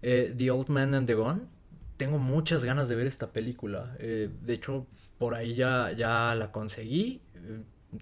[0.00, 1.40] The Old Man and the Gone.
[1.96, 3.96] Tengo muchas ganas de ver esta película.
[3.98, 4.86] de hecho,
[5.18, 7.20] por ahí ya, ya la conseguí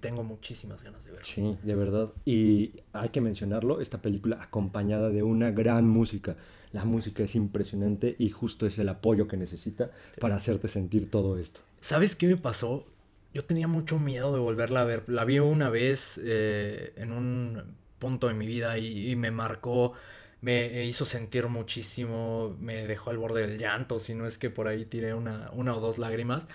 [0.01, 1.27] tengo muchísimas ganas de verla.
[1.27, 2.13] Sí, de verdad.
[2.25, 6.37] Y hay que mencionarlo, esta película acompañada de una gran música.
[6.73, 11.39] La música es impresionante y justo es el apoyo que necesita para hacerte sentir todo
[11.39, 11.61] esto.
[11.81, 12.85] ¿Sabes qué me pasó?
[13.33, 15.05] Yo tenía mucho miedo de volverla a ver.
[15.07, 19.93] La vi una vez eh, en un punto de mi vida y, me marcó,
[20.41, 24.69] me hizo sentir muchísimo, me dejó al borde del llanto, si no es que por
[24.69, 26.47] ahí tiré una, una o dos lágrimas.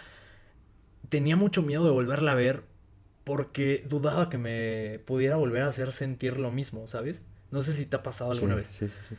[1.10, 2.71] Tenía mucho miedo de volverla a ver
[3.24, 7.22] porque dudaba que me pudiera volver a hacer sentir lo mismo, ¿sabes?
[7.52, 8.68] No sé si te ha pasado alguna vez.
[8.68, 9.16] Sí, sí, sí.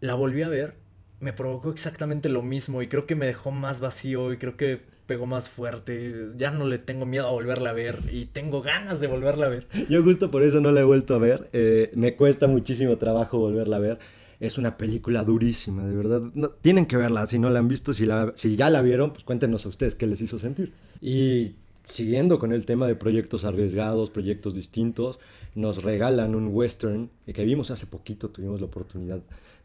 [0.00, 0.74] La volví a ver,
[1.20, 4.80] me provocó exactamente lo mismo y creo que me dejó más vacío y creo que
[5.06, 6.30] pegó más fuerte.
[6.36, 9.48] Ya no le tengo miedo a volverla a ver y tengo ganas de volverla a
[9.48, 9.68] ver.
[9.88, 11.48] Yo justo por eso no la he vuelto a ver.
[11.52, 13.98] Eh, me cuesta muchísimo trabajo volverla a ver.
[14.40, 16.22] Es una película durísima, de verdad.
[16.62, 17.94] tienen que verla si no la han visto.
[17.94, 20.72] Si, la, si ya la vieron, pues cuéntenos a ustedes qué les hizo sentir.
[21.00, 25.18] Y siguiendo con el tema de proyectos arriesgados, proyectos distintos,
[25.54, 29.20] nos regalan un western que vimos hace poquito, tuvimos la oportunidad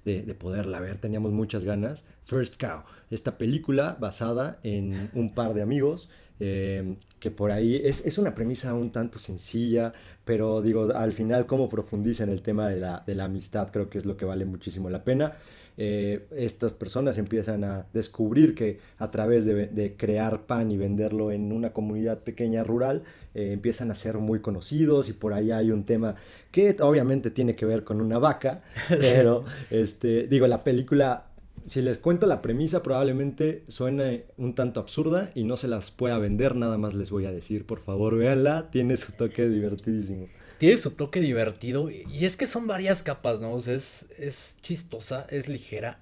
[0.06, 2.04] de, poderla ver, teníamos muchas ganas.
[2.26, 6.10] First Cow, esta película basada en un par de amigos,
[6.40, 9.92] eh, que por ahí es, es, una premisa un tanto sencilla,
[10.24, 13.90] pero digo, al final cómo profundiza en el tema de la, de la amistad, creo
[13.90, 15.34] que es lo que vale muchísimo la pena.
[15.80, 21.52] Eh, estas personas empiezan a descubrir que a través de, crear pan y venderlo en
[21.52, 23.04] una comunidad pequeña rural,
[23.36, 26.16] eh, empiezan a ser muy conocidos y por ahí hay un tema
[26.52, 31.26] que obviamente tiene que ver con una vaca, pero este, digo, la película
[31.66, 36.18] si les cuento la premisa, probablemente suene un tanto absurda y no se las pueda
[36.18, 40.28] vender, nada más les voy a decir, por favor, véanla, tiene su toque divertidísimo
[40.58, 41.90] tiene su toque divertido.
[41.90, 43.58] Y es que son varias capas, ¿no?
[43.60, 46.00] es, es chistosa, es ligera.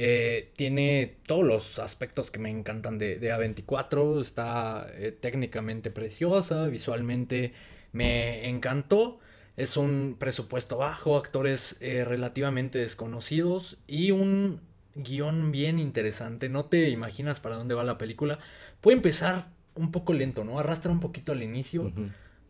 [0.00, 4.20] Eh, tiene todos los aspectos que me encantan de, A24.
[4.20, 7.52] Está eh, técnicamente preciosa, visualmente
[7.92, 9.18] me encantó.
[9.56, 14.60] Es un presupuesto bajo, actores eh, relativamente desconocidos y un
[14.94, 16.48] guion bien interesante.
[16.48, 18.38] No te imaginas para dónde va la película.
[18.80, 20.60] Puede empezar un poco lento, ¿no?
[20.60, 21.92] Arrastra un poquito al inicio.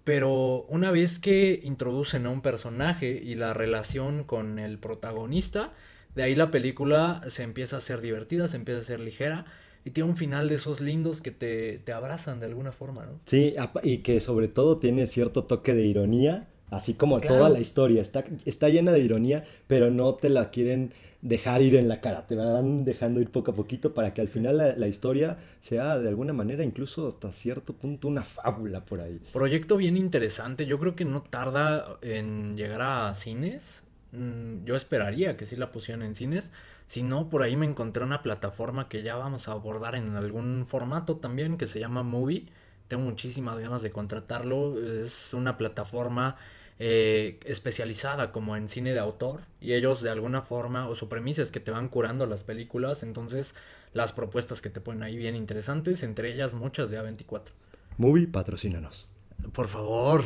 [0.08, 5.74] Pero una vez que introducen a un personaje y la relación con el protagonista,
[6.14, 9.44] de ahí la película se empieza a ser divertida, se empieza a ser ligera
[9.84, 13.20] y tiene un final de esos lindos que te, te abrazan de alguna forma, ¿no?
[13.26, 13.52] Sí,
[13.82, 18.00] y que sobre todo tiene cierto toque de ironía, así como toda la historia.
[18.00, 22.26] Está, está llena de ironía, pero no te la quieren dejar ir en la cara,
[22.26, 26.08] te van dejando ir poco a poquito para que al final la, historia sea de
[26.08, 29.20] alguna manera incluso hasta cierto punto una fábula por ahí.
[29.32, 35.36] Proyecto bien interesante, yo creo que no tarda en llegar a cines, mm, yo esperaría
[35.36, 36.52] que sí la pusieran en cines,
[36.86, 40.66] si no por ahí me encontré una plataforma que ya vamos a abordar en algún
[40.66, 42.46] formato también que se llama Movie,
[42.86, 46.36] tengo muchísimas ganas de contratarlo, es una plataforma
[46.80, 51.42] eh, especializada como en cine de autor y ellos de alguna forma o su premisa
[51.42, 53.56] es que te van curando las películas, entonces
[53.92, 57.50] las propuestas que te ponen ahí bien interesantes, entre ellas muchas de A24.
[57.96, 59.08] Movie, patrocínanos.
[59.52, 60.22] Por favor.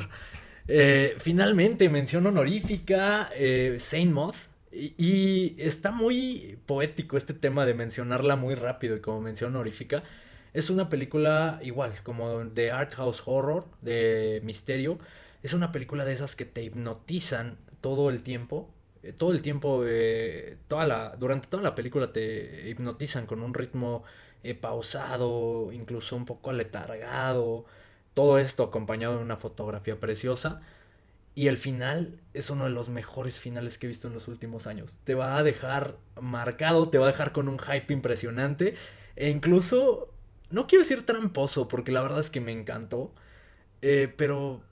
[0.69, 4.37] Eh, finalmente, mención honorífica, eh, Saint Moth.
[4.71, 10.03] Y, y, está muy poético este tema de mencionarla muy rápido y como mención honorífica.
[10.55, 14.99] Es una película igual, como de art house horror, de misterio,
[15.43, 18.71] es una película de esas que te hipnotizan todo el tiempo.
[19.03, 23.53] Eh, todo el tiempo, eh, toda la, durante toda la película te hipnotizan con un
[23.53, 24.05] ritmo
[24.45, 27.65] eh, pausado, incluso un poco aletargado.
[28.15, 30.61] Todo esto acompañado de una fotografía preciosa.
[31.35, 34.67] Y el final es uno de los mejores finales que he visto en los últimos
[34.67, 34.99] años.
[35.05, 38.77] Te va a dejar marcado, te va a dejar con un hype impresionante.
[39.17, 40.13] E incluso,
[40.51, 43.15] no quiero decir tramposo, porque la verdad es que me encantó.
[44.17, 44.63] pero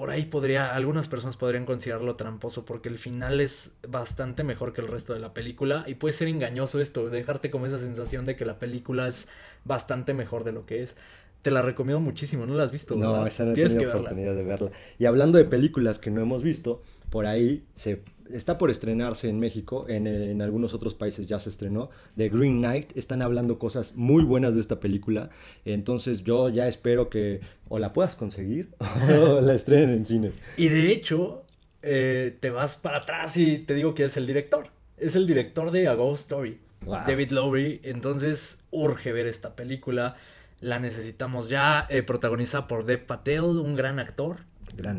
[0.00, 4.80] por ahí podría, algunas personas podrían considerarlo tramposo porque el final es bastante mejor que
[4.80, 8.34] el resto de la película y puede ser engañoso esto, dejarte como esa sensación de
[8.34, 9.28] que la película es
[9.66, 10.96] bastante mejor de lo que es.
[11.42, 12.96] Te la recomiendo muchísimo, ¿no la has visto?
[12.96, 14.70] No, esa no he tenido oportunidad de verla.
[14.98, 16.80] Y hablando de películas que no hemos visto,
[17.10, 18.00] por ahí se
[18.32, 22.96] está por estrenarse en México, en, algunos otros países ya se estrenó, The Green Knight,
[22.96, 25.30] están hablando cosas muy buenas de esta película,
[25.64, 28.70] entonces yo ya espero que o la puedas conseguir
[29.20, 30.32] o la estrenen en cines.
[30.56, 31.44] Y de hecho,
[31.82, 35.70] eh, te vas para atrás y te digo que es el director, es el director
[35.70, 40.16] de A Ghost Story, David Lowry, entonces urge ver esta película.
[40.60, 41.86] La necesitamos ya.
[41.88, 44.49] Eh, protagonizada por Dev Patel, un gran actor.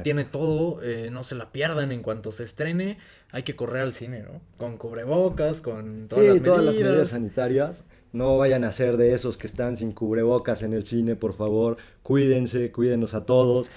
[0.03, 2.97] Tiene todo, eh, no se la pierdan en cuanto se estrene.
[3.32, 4.41] Hay que correr al cine, ¿no?
[4.57, 7.84] Con cubrebocas, con todas, las, todas las medidas sanitarias.
[8.13, 11.78] No vayan a ser de esos que están sin cubrebocas en el cine, por favor.
[12.03, 13.69] Cuídense, cuídenos a todos.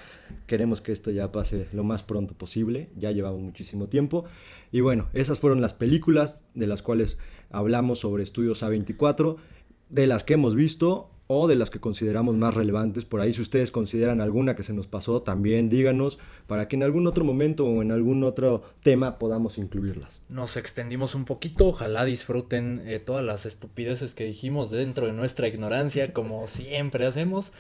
[0.47, 2.89] Queremos que esto ya pase lo más pronto posible.
[2.97, 4.25] Ya llevamos muchísimo tiempo.
[4.73, 7.19] Y bueno, esas fueron las películas de las cuales
[7.51, 9.37] hablamos sobre Estudios A24,
[9.89, 11.11] de las que hemos visto
[11.49, 13.05] de las que consideramos más relevantes.
[13.05, 16.83] Por ahí si ustedes consideran alguna que se nos pasó, también díganos para que en
[16.83, 20.21] algún otro momento o en algún otro tema podamos incluirlas.
[20.29, 25.49] Nos extendimos un poquito, ojalá disfruten eh, todas las estupideces que dijimos dentro de nuestra
[25.49, 27.53] ignorancia, como siempre hacemos.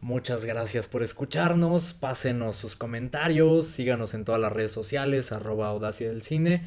[0.00, 6.08] Muchas gracias por escucharnos, pásenos sus comentarios, síganos en todas las redes sociales, arroba audacia
[6.08, 6.62] del cine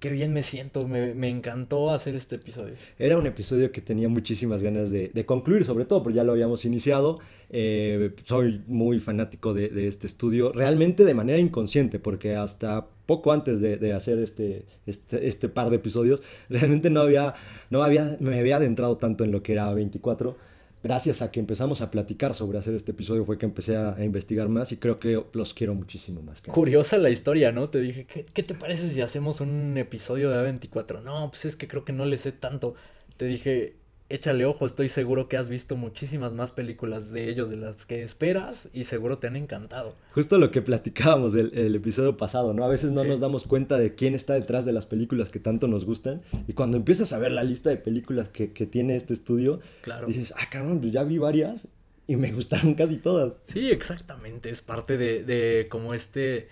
[0.00, 2.74] qué bien me siento, me, encantó hacer este episodio.
[2.98, 6.64] Era un episodio que tenía muchísimas ganas de, concluir, sobre todo porque ya lo habíamos
[6.64, 7.20] iniciado.
[7.50, 13.60] Eh, soy muy fanático de, este estudio, realmente de manera inconsciente, porque hasta poco antes
[13.60, 17.34] de, hacer este, este, este, par de episodios, realmente no había,
[17.68, 20.36] no había, me había adentrado tanto en lo que era 24
[20.82, 24.48] gracias a que empezamos a platicar sobre hacer este episodio fue que empecé a, investigar
[24.48, 26.40] más y creo que los quiero muchísimo más.
[26.42, 27.68] Curiosa la historia, ¿no?
[27.68, 31.02] Te dije, ¿qué, ¿qué, te parece si hacemos un episodio de A24?
[31.02, 32.74] No, pues es que creo que no le sé tanto.
[33.16, 33.76] Te dije,
[34.10, 38.02] échale ojo, estoy seguro que has visto muchísimas más películas de ellos de las que
[38.02, 39.94] esperas y seguro te han encantado.
[40.12, 42.64] Justo lo que platicábamos el, el episodio pasado, ¿no?
[42.64, 45.68] A veces no nos damos cuenta de quién está detrás de las películas que tanto
[45.68, 49.14] nos gustan y cuando empiezas a ver la lista de películas que, que tiene este
[49.14, 50.08] estudio, claro.
[50.08, 51.68] dices, ah, cabrón, pues ya vi varias
[52.06, 53.34] y me gustaron casi todas.
[53.46, 56.48] Sí, exactamente, es parte de, de como este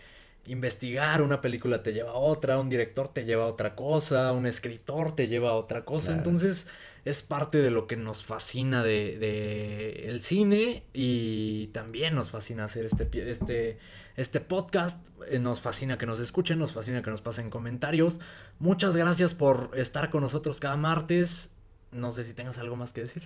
[0.46, 4.46] investigar, una película te lleva a otra, un director te lleva a otra cosa, un
[4.46, 6.66] escritor te lleva a otra cosa, entonces
[7.08, 12.84] es parte de lo que nos fascina de, el cine y también nos fascina hacer
[12.84, 13.78] este, este,
[14.16, 15.06] este podcast.
[15.30, 18.18] Eh, nos fascina que nos escuchen, nos fascina que nos pasen comentarios.
[18.58, 21.50] Muchas gracias por estar con nosotros cada martes.
[21.92, 23.22] No sé si tengas algo más que decir.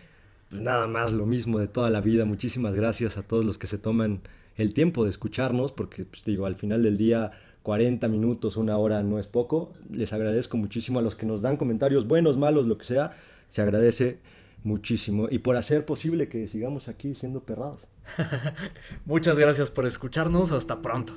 [0.48, 2.24] Pues nada más, lo mismo de toda la vida.
[2.24, 4.20] Muchísimas gracias a todos los que se toman
[4.54, 7.32] el tiempo de escucharnos, porque pues, digo, al final del día
[7.64, 9.72] 40 minutos, una hora no es poco.
[9.90, 13.16] Les agradezco muchísimo a los que nos dan comentarios buenos, malos, lo que sea
[13.52, 14.18] se agradece
[14.64, 17.86] muchísimo y por hacer posible que sigamos aquí siendo perrados.
[19.04, 21.14] Muchas gracias por escucharnos, hasta pronto.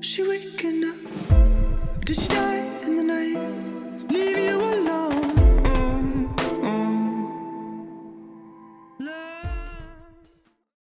[0.00, 2.04] She waking up?
[2.04, 3.52] Did she die in the night?